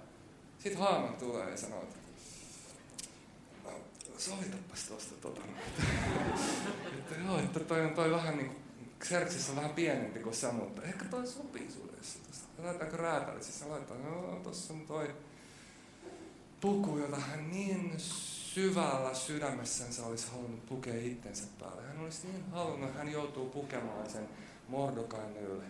Sitten 0.60 0.82
Haaman 0.82 1.14
tulee 1.14 1.50
ja 1.50 1.58
sanoo, 1.58 1.84
että 1.84 1.96
no, 3.64 3.72
sovitapas 4.18 4.88
tuosta 4.88 5.16
tota. 5.22 5.42
että 6.98 7.16
joo, 7.26 7.40
että 7.40 7.60
toi 7.60 7.82
on 7.82 7.94
toi 7.94 8.12
vähän 8.12 8.38
niin 8.38 8.48
kuin, 8.48 8.58
on 9.50 9.56
vähän 9.56 9.74
pienempi 9.74 10.20
kuin 10.20 10.36
sä, 10.36 10.52
mutta 10.52 10.82
ehkä 10.84 11.06
toi 11.06 11.28
sopii 11.28 11.72
sulle. 11.72 11.94
Laitetaanko 12.64 12.98
räätälit? 12.98 13.44
Siis 13.44 13.66
laittaa, 13.66 13.98
no 13.98 14.40
tossa 14.44 14.74
on 14.74 14.88
toi 14.88 15.16
puku, 16.62 16.98
jota 16.98 17.18
hän 17.18 17.52
niin 17.52 17.94
syvällä 18.54 19.14
sydämessänsä 19.14 20.06
olisi 20.06 20.28
halunnut 20.32 20.66
pukea 20.66 20.94
itsensä 20.96 21.44
päälle. 21.60 21.82
Hän 21.82 22.00
olisi 22.00 22.28
niin 22.28 22.46
halunnut, 22.52 22.90
että 22.90 23.00
hän 23.00 23.12
joutuu 23.12 23.50
pukemaan 23.50 24.10
sen 24.10 24.30
Mordokain 24.68 25.38
ylle. 25.38 25.64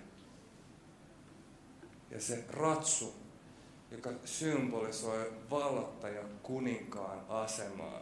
Ja 2.11 2.21
se 2.21 2.45
ratsu, 2.49 3.15
joka 3.91 4.09
symbolisoi 4.25 5.33
vallattaja 5.49 6.21
kuninkaan 6.43 7.19
asemaa, 7.29 8.01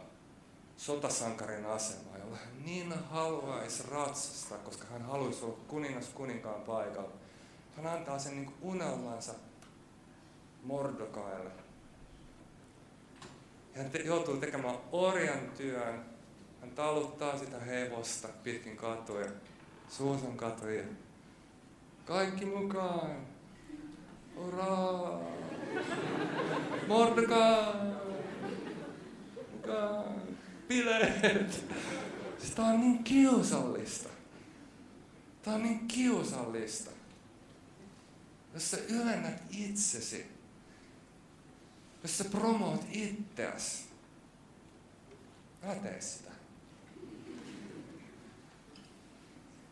sotasankarin 0.76 1.66
asemaa, 1.66 2.18
jolla 2.18 2.36
hän 2.36 2.64
niin 2.64 2.92
haluaisi 3.10 3.82
ratsastaa, 3.90 4.58
koska 4.58 4.84
hän 4.86 5.02
haluaisi 5.02 5.44
olla 5.44 5.58
kuningas 5.68 6.08
kuninkaan 6.08 6.60
paikalla. 6.60 7.12
Hän 7.76 7.86
antaa 7.86 8.18
sen 8.18 8.36
niin 8.36 8.54
unelmansa 8.62 9.34
Mordokaille 10.62 11.50
hän 13.76 13.90
te, 13.90 13.98
joutuu 13.98 14.36
tekemään 14.36 14.76
orjan 14.92 15.50
työn. 15.56 16.04
Hän 16.60 16.70
taluttaa 16.70 17.38
sitä 17.38 17.58
hevosta 17.58 18.28
pitkin 18.42 18.76
katuja, 18.76 19.30
Suusan 19.88 20.36
katuja. 20.36 20.84
Kaikki 22.04 22.44
mukaan. 22.44 23.16
Uraa! 24.36 25.20
Mordekai! 26.88 27.74
Mukaan! 29.52 30.22
Bileet! 30.68 31.64
Siis 32.38 32.54
tää 32.54 32.64
on 32.64 32.80
niin 32.80 33.04
kiusallista. 33.04 34.08
Tää 35.42 35.54
on 35.54 35.62
niin 35.62 35.88
kiusallista. 35.88 36.90
Jos 38.54 38.70
sä 38.70 38.78
ylennät 38.88 39.42
itsesi 39.50 40.31
jos 42.02 42.18
sä 42.18 42.24
promoot 42.24 42.84
itseäsi, 42.90 43.84
älä 45.62 45.74
tee 45.74 46.00
sitä. 46.00 46.30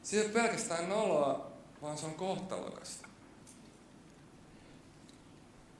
Se 0.02 0.16
ei 0.16 0.22
ole 0.24 0.32
pelkästään 0.32 0.88
noloa, 0.88 1.50
vaan 1.82 1.98
se 1.98 2.06
on 2.06 2.14
kohtalokasta. 2.14 3.08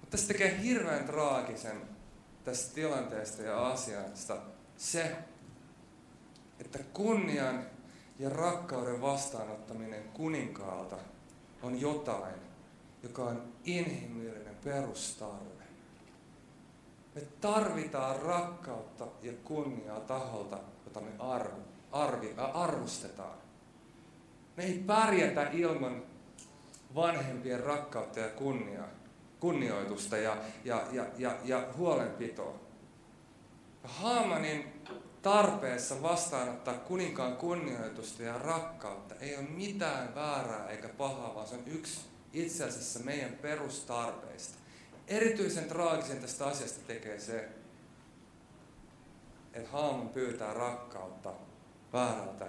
Mutta 0.01 0.17
se 0.17 0.27
tekee 0.27 0.63
hirveän 0.63 1.05
traagisen 1.05 1.83
tästä 2.45 2.75
tilanteesta 2.75 3.43
ja 3.43 3.67
asiasta 3.69 4.37
se, 4.77 5.17
että 6.61 6.79
kunnian 6.79 7.67
ja 8.19 8.31
rakkauden 8.31 9.01
vastaanottaminen 9.01 10.03
kuninkaalta 10.03 10.99
on 11.63 11.81
jotain, 11.81 12.35
joka 13.03 13.25
on 13.25 13.53
inhimillinen 13.65 14.57
perustarve. 14.65 15.60
Me 17.15 17.21
tarvitaan 17.41 18.23
rakkautta 18.23 19.07
ja 19.23 19.33
kunniaa 19.45 20.01
taholta, 20.01 20.59
jota 20.85 21.01
me 21.01 21.11
arvo, 21.19 21.61
arvi, 21.93 22.35
arvostetaan. 22.37 23.39
Me 24.57 24.65
ei 24.65 24.79
pärjätä 24.87 25.51
ilman 25.53 26.03
vanhempien 26.95 27.61
rakkautta 27.61 28.21
ja 28.21 28.29
kunniaa, 28.29 28.89
kunnioitusta 29.41 30.17
ja, 30.17 30.37
ja, 30.65 30.83
ja, 30.93 31.07
ja, 31.19 31.37
ja 31.45 31.69
huolenpitoa. 31.77 32.55
Haamanin 33.85 34.83
tarpeessa 35.23 36.03
vastaanottaa 36.03 36.75
kuninkaan 36.75 37.37
kunnioitusta 37.37 38.23
ja 38.23 38.39
rakkautta 38.39 39.15
ei 39.15 39.37
ole 39.37 39.47
mitään 39.49 40.15
väärää 40.15 40.69
eikä 40.69 40.89
pahaa, 40.89 41.35
vaan 41.35 41.47
se 41.49 41.55
on 41.55 41.63
yksi 41.67 42.01
itse 42.33 42.65
asiassa 42.65 43.01
meidän 43.01 43.33
perustarpeista. 43.33 44.60
Erityisen 45.11 45.69
traagisen 45.69 46.21
tästä 46.21 46.47
asiasta 46.47 46.81
tekee 46.87 47.21
se, 47.21 47.49
että 49.53 49.71
Haaman 49.71 50.09
pyytää 50.09 50.55
rakkautta 50.55 51.33
väärältä 51.93 52.47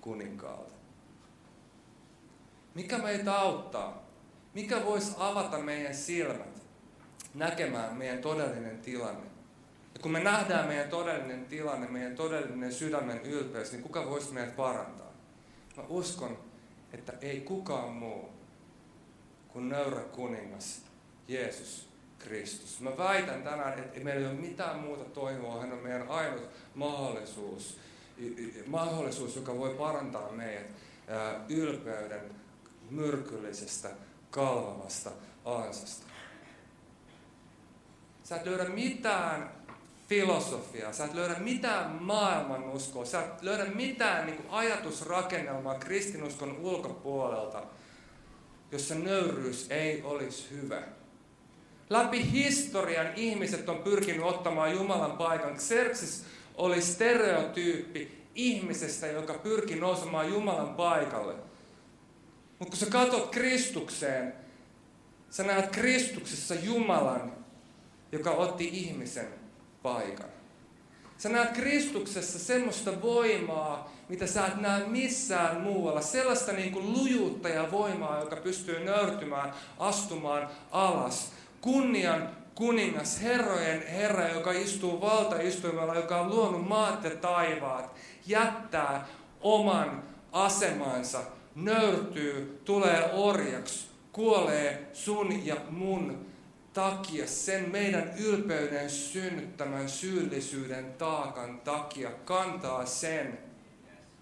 kuninkaalta. 0.00 0.72
Mikä 2.74 2.98
meitä 2.98 3.38
auttaa? 3.38 4.02
Mikä 4.54 4.84
voisi 4.84 5.14
avata 5.18 5.58
meidän 5.58 5.94
silmät 5.94 6.62
näkemään 7.34 7.96
meidän 7.96 8.18
todellinen 8.18 8.78
tilanne? 8.78 9.26
Ja 9.94 10.00
kun 10.00 10.12
me 10.12 10.20
nähdään 10.20 10.68
meidän 10.68 10.88
todellinen 10.88 11.46
tilanne, 11.46 11.88
meidän 11.88 12.16
todellinen 12.16 12.72
sydämen 12.72 13.22
ylpeys, 13.22 13.72
niin 13.72 13.82
kuka 13.82 14.10
voisi 14.10 14.32
meidät 14.32 14.56
parantaa? 14.56 15.12
Mä 15.76 15.82
uskon, 15.88 16.38
että 16.92 17.12
ei 17.20 17.40
kukaan 17.40 17.92
muu 17.92 18.30
kuin 19.48 19.68
nöyrä 19.68 20.00
kuningas 20.00 20.91
Jeesus 21.28 21.88
Kristus. 22.18 22.80
Mä 22.80 22.96
väitän 22.96 23.42
tänään, 23.42 23.78
että 23.78 24.00
meillä 24.00 24.20
ei 24.20 24.26
ole 24.26 24.40
mitään 24.40 24.78
muuta 24.78 25.04
toivoa. 25.04 25.60
Hän 25.60 25.72
on 25.72 25.78
meidän 25.78 26.08
ainut 26.08 26.42
mahdollisuus, 26.74 27.78
mahdollisuus 28.66 29.36
joka 29.36 29.58
voi 29.58 29.74
parantaa 29.74 30.32
meidät 30.32 30.66
ylpeyden 31.48 32.34
myrkyllisestä, 32.90 33.90
kalvavasta 34.30 35.10
ansasta. 35.44 36.06
Sä 38.24 38.36
et 38.36 38.46
löydä 38.46 38.64
mitään 38.64 39.50
filosofiaa, 40.08 40.92
sä 40.92 41.04
et 41.04 41.14
löydä 41.14 41.34
mitään 41.34 41.90
maailmanuskoa, 42.02 43.04
sä 43.04 43.20
et 43.20 43.42
löydä 43.42 43.64
mitään 43.64 44.26
niin 44.26 44.36
kuin, 44.36 44.50
ajatusrakennelmaa 44.50 45.78
kristinuskon 45.78 46.56
ulkopuolelta, 46.60 47.62
jossa 48.72 48.94
nöyryys 48.94 49.66
ei 49.70 50.02
olisi 50.02 50.50
hyvä. 50.50 50.82
Läpi 51.92 52.32
historian 52.32 53.08
ihmiset 53.16 53.68
on 53.68 53.78
pyrkinyt 53.78 54.22
ottamaan 54.22 54.72
Jumalan 54.72 55.12
paikan. 55.12 55.56
Xerxes 55.56 56.24
oli 56.54 56.82
stereotyyppi 56.82 58.22
ihmisestä, 58.34 59.06
joka 59.06 59.34
pyrki 59.34 59.74
nousemaan 59.74 60.28
Jumalan 60.28 60.74
paikalle. 60.74 61.34
Mutta 62.58 62.70
kun 62.70 62.76
sä 62.76 62.86
katsot 62.86 63.30
Kristukseen, 63.30 64.32
sä 65.30 65.42
näet 65.42 65.70
Kristuksessa 65.70 66.54
Jumalan, 66.54 67.32
joka 68.12 68.30
otti 68.30 68.68
ihmisen 68.72 69.28
paikan. 69.82 70.28
Sä 71.18 71.28
näet 71.28 71.50
Kristuksessa 71.50 72.38
semmoista 72.38 73.02
voimaa, 73.02 73.92
mitä 74.08 74.26
sä 74.26 74.46
et 74.46 74.60
näe 74.60 74.86
missään 74.86 75.60
muualla. 75.60 76.00
Sellaista 76.00 76.52
niin 76.52 76.72
kuin 76.72 76.92
lujuutta 76.92 77.48
ja 77.48 77.70
voimaa, 77.70 78.20
joka 78.20 78.36
pystyy 78.36 78.84
nöyrtymään, 78.84 79.52
astumaan 79.78 80.48
alas 80.70 81.32
kunnian 81.62 82.28
kuningas, 82.54 83.22
herrojen 83.22 83.86
herra, 83.86 84.28
joka 84.28 84.52
istuu 84.52 85.00
valtaistuimella, 85.00 85.94
joka 85.94 86.20
on 86.20 86.30
luonut 86.30 86.68
maat 86.68 87.04
ja 87.04 87.10
taivaat, 87.10 87.94
jättää 88.26 89.06
oman 89.40 90.02
asemansa, 90.32 91.20
nöyrtyy, 91.54 92.60
tulee 92.64 93.10
orjaksi, 93.12 93.86
kuolee 94.12 94.90
sun 94.92 95.46
ja 95.46 95.56
mun 95.70 96.26
takia, 96.72 97.26
sen 97.26 97.70
meidän 97.70 98.12
ylpeyden 98.18 98.90
synnyttämän 98.90 99.88
syyllisyyden 99.88 100.94
taakan 100.98 101.60
takia, 101.60 102.10
kantaa 102.24 102.86
sen, 102.86 103.38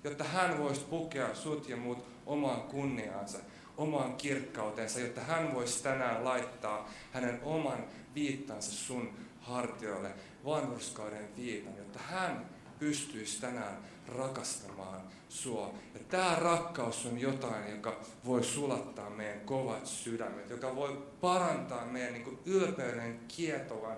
jotta 0.04 0.24
hän 0.24 0.58
voisi 0.58 0.80
pukea 0.80 1.34
sut 1.34 1.68
ja 1.68 1.76
muut 1.76 2.04
omaan 2.26 2.62
kunniaansa, 2.62 3.38
omaan 3.80 4.16
kirkkautensa, 4.16 5.00
jotta 5.00 5.20
hän 5.20 5.54
voisi 5.54 5.82
tänään 5.82 6.24
laittaa 6.24 6.90
hänen 7.12 7.40
oman 7.42 7.84
viittansa 8.14 8.72
sun 8.72 9.14
hartioille, 9.40 10.10
vanhurskauden 10.44 11.28
viitan, 11.36 11.76
jotta 11.76 11.98
hän 11.98 12.46
pystyisi 12.78 13.40
tänään 13.40 13.78
rakastamaan 14.08 15.00
sua. 15.28 15.74
Ja 15.94 16.00
tämä 16.08 16.36
rakkaus 16.40 17.06
on 17.06 17.18
jotain, 17.18 17.70
joka 17.70 18.00
voi 18.24 18.44
sulattaa 18.44 19.10
meidän 19.10 19.40
kovat 19.40 19.86
sydämet, 19.86 20.50
joka 20.50 20.76
voi 20.76 21.02
parantaa 21.20 21.86
meidän 21.86 22.12
niin 22.12 22.38
ylpeyden 22.46 23.20
kietovan 23.28 23.96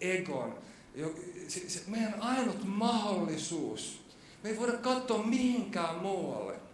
egon. 0.00 0.58
Se, 1.48 1.68
se, 1.68 1.82
meidän 1.86 2.20
ainut 2.20 2.64
mahdollisuus. 2.64 4.02
Me 4.42 4.50
ei 4.50 4.58
voida 4.58 4.72
katsoa 4.72 5.22
mihinkään 5.22 5.96
muualle 5.96 6.71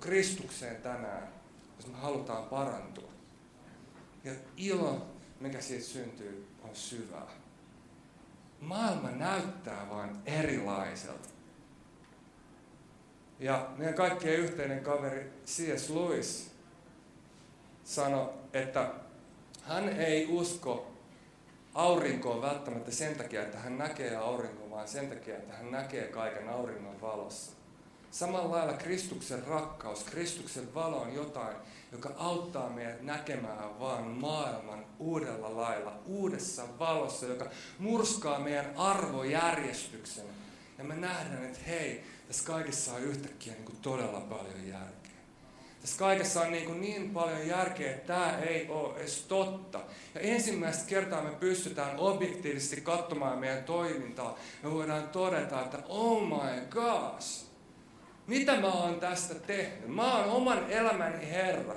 Kristukseen 0.00 0.76
tänään, 0.76 1.28
jos 1.76 1.86
me 1.86 1.96
halutaan 1.98 2.44
parantua. 2.44 3.10
Ja 4.24 4.32
ilo, 4.56 5.06
mikä 5.40 5.60
siitä 5.60 5.84
syntyy, 5.84 6.48
on 6.62 6.76
syvää. 6.76 7.30
Maailma 8.60 9.10
näyttää 9.10 9.90
vain 9.90 10.16
erilaiselta. 10.26 11.28
Ja 13.38 13.70
meidän 13.76 13.94
kaikkien 13.94 14.40
yhteinen 14.40 14.84
kaveri 14.84 15.32
C.S. 15.46 15.90
Lewis 15.90 16.50
sanoi, 17.84 18.30
että 18.52 18.90
hän 19.62 19.88
ei 19.88 20.26
usko 20.26 20.92
aurinkoon 21.74 22.42
välttämättä 22.42 22.90
sen 22.90 23.14
takia, 23.16 23.42
että 23.42 23.58
hän 23.58 23.78
näkee 23.78 24.16
aurinkoa, 24.16 24.70
vaan 24.70 24.88
sen 24.88 25.08
takia, 25.08 25.36
että 25.36 25.54
hän 25.54 25.70
näkee 25.70 26.06
kaiken 26.06 26.48
auringon 26.48 27.00
valossa. 27.00 27.57
Samalla 28.10 28.50
lailla 28.50 28.72
Kristuksen 28.72 29.44
rakkaus, 29.46 30.04
Kristuksen 30.04 30.74
valo 30.74 31.00
on 31.00 31.14
jotain, 31.14 31.56
joka 31.92 32.10
auttaa 32.16 32.70
meidät 32.70 33.02
näkemään 33.02 33.80
vaan 33.80 34.04
maailman 34.04 34.86
uudella 34.98 35.56
lailla, 35.56 35.92
uudessa 36.06 36.62
valossa, 36.78 37.26
joka 37.26 37.50
murskaa 37.78 38.38
meidän 38.38 38.76
arvojärjestyksen. 38.76 40.24
Ja 40.78 40.84
me 40.84 40.96
nähdään, 40.96 41.44
että 41.44 41.58
hei, 41.66 42.04
tässä 42.28 42.44
kaikessa 42.44 42.92
on 42.92 43.02
yhtäkkiä 43.02 43.52
niin 43.52 43.64
kuin 43.64 43.78
todella 43.82 44.20
paljon 44.20 44.68
järkeä. 44.68 44.98
Tässä 45.80 45.98
kaikessa 45.98 46.40
on 46.40 46.52
niin, 46.52 46.66
kuin 46.66 46.80
niin 46.80 47.10
paljon 47.10 47.46
järkeä, 47.46 47.90
että 47.90 48.06
tämä 48.06 48.38
ei 48.38 48.68
ole 48.68 48.98
edes 48.98 49.24
totta. 49.28 49.80
Ja 50.14 50.20
ensimmäistä 50.20 50.88
kertaa 50.88 51.22
me 51.22 51.30
pystytään 51.30 51.98
objektiivisesti 51.98 52.80
katsomaan 52.80 53.38
meidän 53.38 53.64
toimintaa. 53.64 54.38
Me 54.62 54.70
voidaan 54.70 55.08
todeta, 55.08 55.64
että 55.64 55.78
oh 55.88 56.22
my 56.22 56.66
gosh, 56.70 57.47
mitä 58.28 58.60
mä 58.60 58.72
oon 58.72 59.00
tästä 59.00 59.34
tehnyt? 59.34 59.88
Mä 59.88 60.16
oon 60.16 60.30
oman 60.30 60.70
elämäni 60.70 61.30
Herra. 61.30 61.74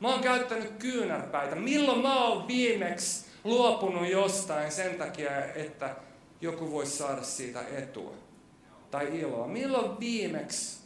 Mä 0.00 0.08
oon 0.08 0.20
käyttänyt 0.20 0.70
kyynärpäitä. 0.78 1.56
Milloin 1.56 2.02
mä 2.02 2.24
oon 2.24 2.48
viimeksi 2.48 3.26
luopunut 3.44 4.08
jostain 4.08 4.72
sen 4.72 4.94
takia, 4.94 5.44
että 5.44 5.96
joku 6.40 6.70
voisi 6.70 6.96
saada 6.96 7.22
siitä 7.22 7.60
etua 7.68 8.14
tai 8.90 9.20
iloa? 9.20 9.46
Milloin 9.46 10.00
viimeksi 10.00 10.78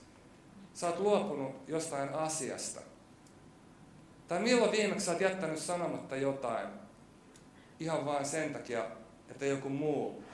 sä 0.75 0.87
oot 0.87 0.99
luopunut 0.99 1.69
jostain 1.69 2.09
asiasta? 2.09 2.81
Tai 4.29 4.41
milloin 4.41 4.73
viimeksi 4.73 5.07
sä 5.07 5.13
oot 5.13 5.21
jättänyt 5.21 5.59
sanomatta 5.59 6.17
jotain 6.17 6.69
ihan 7.81 8.05
vain 8.05 8.27
sen 8.27 8.53
takia, 8.53 8.85
että 9.29 9.47
joku 9.47 9.69
muu 9.69 10.25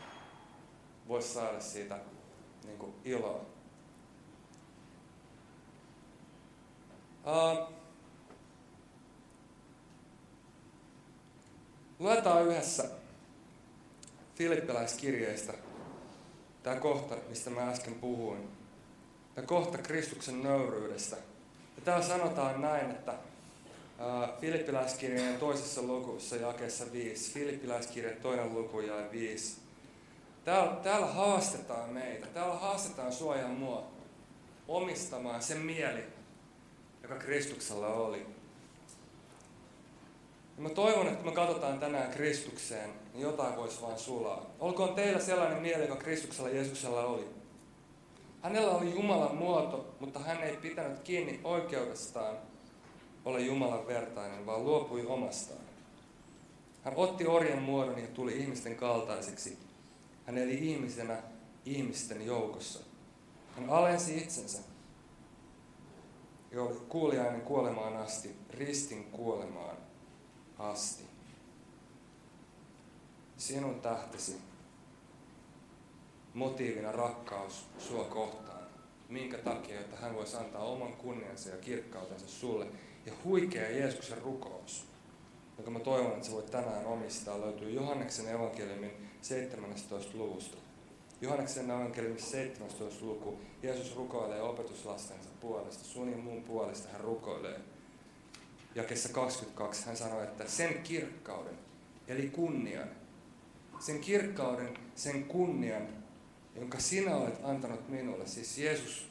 voisi 1.09 1.29
saada 1.29 1.61
siitä 1.61 1.99
niin 2.65 2.79
kuin, 2.79 2.95
iloa? 3.05 3.52
Uh, 7.27 7.69
luetaan 11.99 12.47
yhdessä 12.47 12.85
Filippiläiskirjeistä 14.35 15.53
tämä 16.63 16.77
kohta, 16.77 17.17
mistä 17.29 17.51
mä 17.51 17.71
äsken 17.71 17.95
puhuin. 17.95 18.49
Tämä 19.35 19.47
kohta 19.47 19.79
Kristuksen 19.79 20.43
nöyryydestä. 20.43 21.17
Ja 21.77 21.83
täällä 21.85 22.07
sanotaan 22.07 22.61
näin, 22.61 22.91
että 22.91 23.15
Filippiläiskirjeen 24.41 25.39
toisessa 25.39 25.83
lukussa 25.83 26.37
jakeessa 26.37 26.93
5, 26.93 27.33
Filippiläiskirje 27.33 28.11
toinen 28.11 28.55
luku 28.55 28.81
ja 28.81 29.11
5. 29.13 29.57
Täällä, 30.45 30.77
täällä 30.83 31.07
haastetaan 31.07 31.91
meitä, 31.91 32.27
täällä 32.27 32.55
haastetaan 32.55 33.13
sua 33.13 33.37
ja 33.37 33.49
mua 33.49 33.87
omistamaan 34.69 35.43
se 35.43 35.55
mieli, 35.55 36.05
joka 37.03 37.15
Kristuksella 37.15 37.87
oli. 37.87 38.27
Ja 40.57 40.63
mä 40.63 40.69
toivon, 40.69 41.09
että 41.09 41.25
me 41.25 41.33
katsotaan 41.33 41.79
tänään 41.79 42.11
Kristukseen, 42.11 42.91
niin 43.13 43.23
jotain 43.23 43.57
voisi 43.57 43.83
vain 43.83 43.99
sulaa. 43.99 44.47
Olkoon 44.61 44.95
teillä 44.95 45.21
sellainen 45.21 45.63
mieli, 45.63 45.83
joka 45.83 45.97
Kristuksella 45.97 46.51
Jeesuksella 46.51 47.05
oli. 47.05 47.29
Hänellä 48.43 48.71
oli 48.71 48.95
Jumalan 48.95 49.37
muoto, 49.37 49.95
mutta 50.01 50.19
hän 50.19 50.43
ei 50.43 50.57
pitänyt 50.57 50.99
kiinni 50.99 51.41
oikeudestaan 51.45 52.37
olla 53.25 53.39
Jumalan 53.39 53.87
vertainen, 53.87 54.47
vaan 54.47 54.65
luopui 54.65 55.07
omastaan. 55.07 55.61
Hän 56.85 56.95
otti 56.97 57.27
orjan 57.27 57.63
muodon 57.63 57.99
ja 57.99 58.07
tuli 58.07 58.39
ihmisten 58.39 58.77
kaltaiseksi. 58.77 59.59
Hän 60.27 60.39
eli 60.39 60.71
ihmisenä 60.71 61.23
ihmisten 61.65 62.27
joukossa. 62.27 62.81
Hän 63.57 63.71
alensi 63.71 64.19
itsensä 64.19 64.72
ja 66.53 66.63
oli 66.63 66.81
kuuliainen 66.89 67.41
kuolemaan 67.41 67.97
asti, 67.97 68.37
ristin 68.51 69.05
kuolemaan 69.05 69.77
asti. 70.59 71.05
Sinun 73.37 73.81
tähtesi, 73.81 74.41
motiivina 76.35 76.93
rakkaus 76.93 77.67
sua 77.79 78.05
kohtaan. 78.05 78.63
Minkä 79.09 79.39
takia, 79.39 79.81
että 79.81 79.97
hän 79.97 80.15
voisi 80.15 80.37
antaa 80.37 80.65
oman 80.65 80.93
kunniansa 80.93 81.49
ja 81.49 81.57
kirkkautensa 81.57 82.29
sulle. 82.29 82.67
Ja 83.07 83.13
huikea 83.25 83.71
Jeesuksen 83.71 84.23
rukous, 84.23 84.87
jonka 85.57 85.71
mä 85.71 85.81
toivon, 85.81 86.13
että 86.13 86.27
sä 86.27 86.33
voit 86.33 86.51
tänään 86.51 86.87
omistaa, 86.87 87.41
löytyy 87.41 87.71
Johanneksen 87.71 88.29
evankeliumin 88.35 89.09
17. 89.23 90.19
luvusta. 90.19 90.62
Johanneksen 91.23 91.71
evankeliumissa 91.71 92.31
17. 92.31 93.07
luku. 93.07 93.39
Jeesus 93.63 93.97
rukoilee 93.97 94.43
opetuslastensa 94.43 95.29
puolesta, 95.41 95.85
sun 95.85 96.11
ja 96.11 96.17
muun 96.17 96.43
puolesta 96.43 96.89
hän 96.93 97.01
rukoilee. 97.01 97.61
Jakessa 98.75 99.09
22 99.09 99.87
hän 99.87 99.97
sanoi, 99.97 100.25
että 100.25 100.49
sen 100.49 100.83
kirkkauden, 100.83 101.59
eli 102.09 102.29
kunnian, 102.29 102.89
sen 103.81 104.01
kirkkauden, 104.01 104.79
sen 104.95 105.25
kunnian, 105.25 105.89
jonka 106.57 106.79
sinä 106.79 107.17
olet 107.17 107.41
antanut 107.43 107.89
minulle. 107.89 108.27
Siis 108.27 108.59
Jeesus 108.59 109.09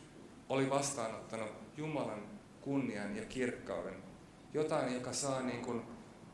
oli 0.49 0.69
vastaanottanut 0.69 1.51
Jumalan 1.77 2.23
kunnian 2.61 3.15
ja 3.15 3.25
kirkkauden. 3.25 3.95
Jotain, 4.53 4.93
joka 4.93 5.13
saa 5.13 5.41
niin 5.41 5.61
kuin, 5.61 5.81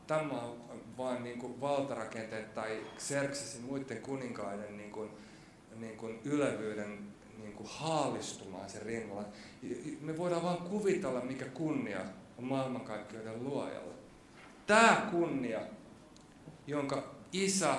tämä 0.06 0.42
vaan 0.98 1.24
niin 1.24 1.38
kuin 1.38 1.60
valtarakenteet 1.60 2.54
tai 2.54 2.86
Xerxesin 2.98 3.64
muiden 3.64 4.02
kuninkaiden 4.02 4.76
niin 4.76 4.90
kuin, 4.90 5.10
niin 5.80 5.96
kuin 5.96 6.20
ylevyyden 6.24 6.98
niin 7.38 7.52
kuin 7.52 7.68
haalistumaan 7.72 8.70
sen 8.70 8.82
rinnalla. 8.82 9.24
Me 10.00 10.18
voidaan 10.18 10.42
vaan 10.42 10.56
kuvitella, 10.56 11.20
mikä 11.20 11.44
kunnia 11.44 12.00
on 12.38 12.44
maailmankaikkeuden 12.44 13.44
luojalla. 13.44 13.94
Tämä 14.66 15.08
kunnia, 15.10 15.60
jonka 16.66 17.14
Isä 17.32 17.74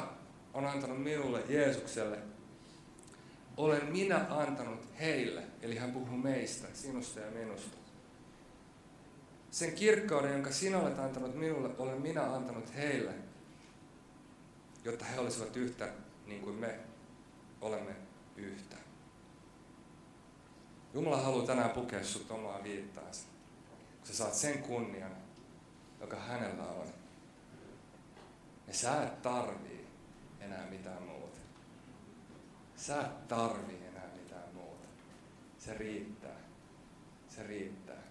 on 0.54 0.66
antanut 0.66 1.04
minulle, 1.04 1.44
Jeesukselle, 1.50 2.18
olen 3.58 3.92
minä 3.92 4.26
antanut 4.30 4.80
heille. 5.00 5.44
Eli 5.62 5.78
hän 5.78 5.92
puhuu 5.92 6.18
meistä, 6.18 6.68
sinusta 6.74 7.20
ja 7.20 7.32
minusta. 7.32 7.78
Sen 9.52 9.72
kirkkauden, 9.72 10.32
jonka 10.32 10.52
sinä 10.52 10.80
olet 10.80 11.00
antanut 11.00 11.36
minulle, 11.36 11.70
olen 11.78 12.02
minä 12.02 12.34
antanut 12.34 12.76
heille, 12.76 13.12
jotta 14.84 15.06
he 15.06 15.20
olisivat 15.20 15.58
yhtä 15.58 15.90
niin 16.26 16.42
kuin 16.42 16.56
me 16.56 16.80
olemme 17.62 17.96
yhtä. 18.36 18.76
Jumala 20.94 21.22
haluaa 21.22 21.46
tänään 21.46 21.70
pukea 21.70 22.04
sinut 22.04 22.32
omaa 22.32 22.64
viittaansa, 22.64 23.28
kun 23.98 24.08
sä 24.08 24.14
saat 24.14 24.34
sen 24.34 24.60
kunnian, 24.60 25.12
joka 26.02 26.20
hänellä 26.20 26.64
on. 26.64 26.88
Ja 28.68 28.74
sä 28.74 29.04
et 29.04 29.22
tarvii 29.22 29.88
enää 30.40 30.68
mitään 30.70 31.04
muuta. 31.04 31.40
Sä 32.76 33.02
et 33.02 33.28
tarvii 33.28 33.84
enää 33.92 34.08
mitään 34.24 34.54
muuta. 34.54 34.88
Se 35.58 35.74
riittää. 35.74 36.40
Se 37.30 37.44
riittää. 37.44 38.04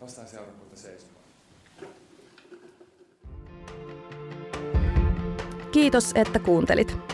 Nostan 0.00 0.28
seurakunta 0.28 0.76
seisomaan. 0.76 1.24
Kiitos, 5.72 6.12
että 6.14 6.38
kuuntelit. 6.38 7.13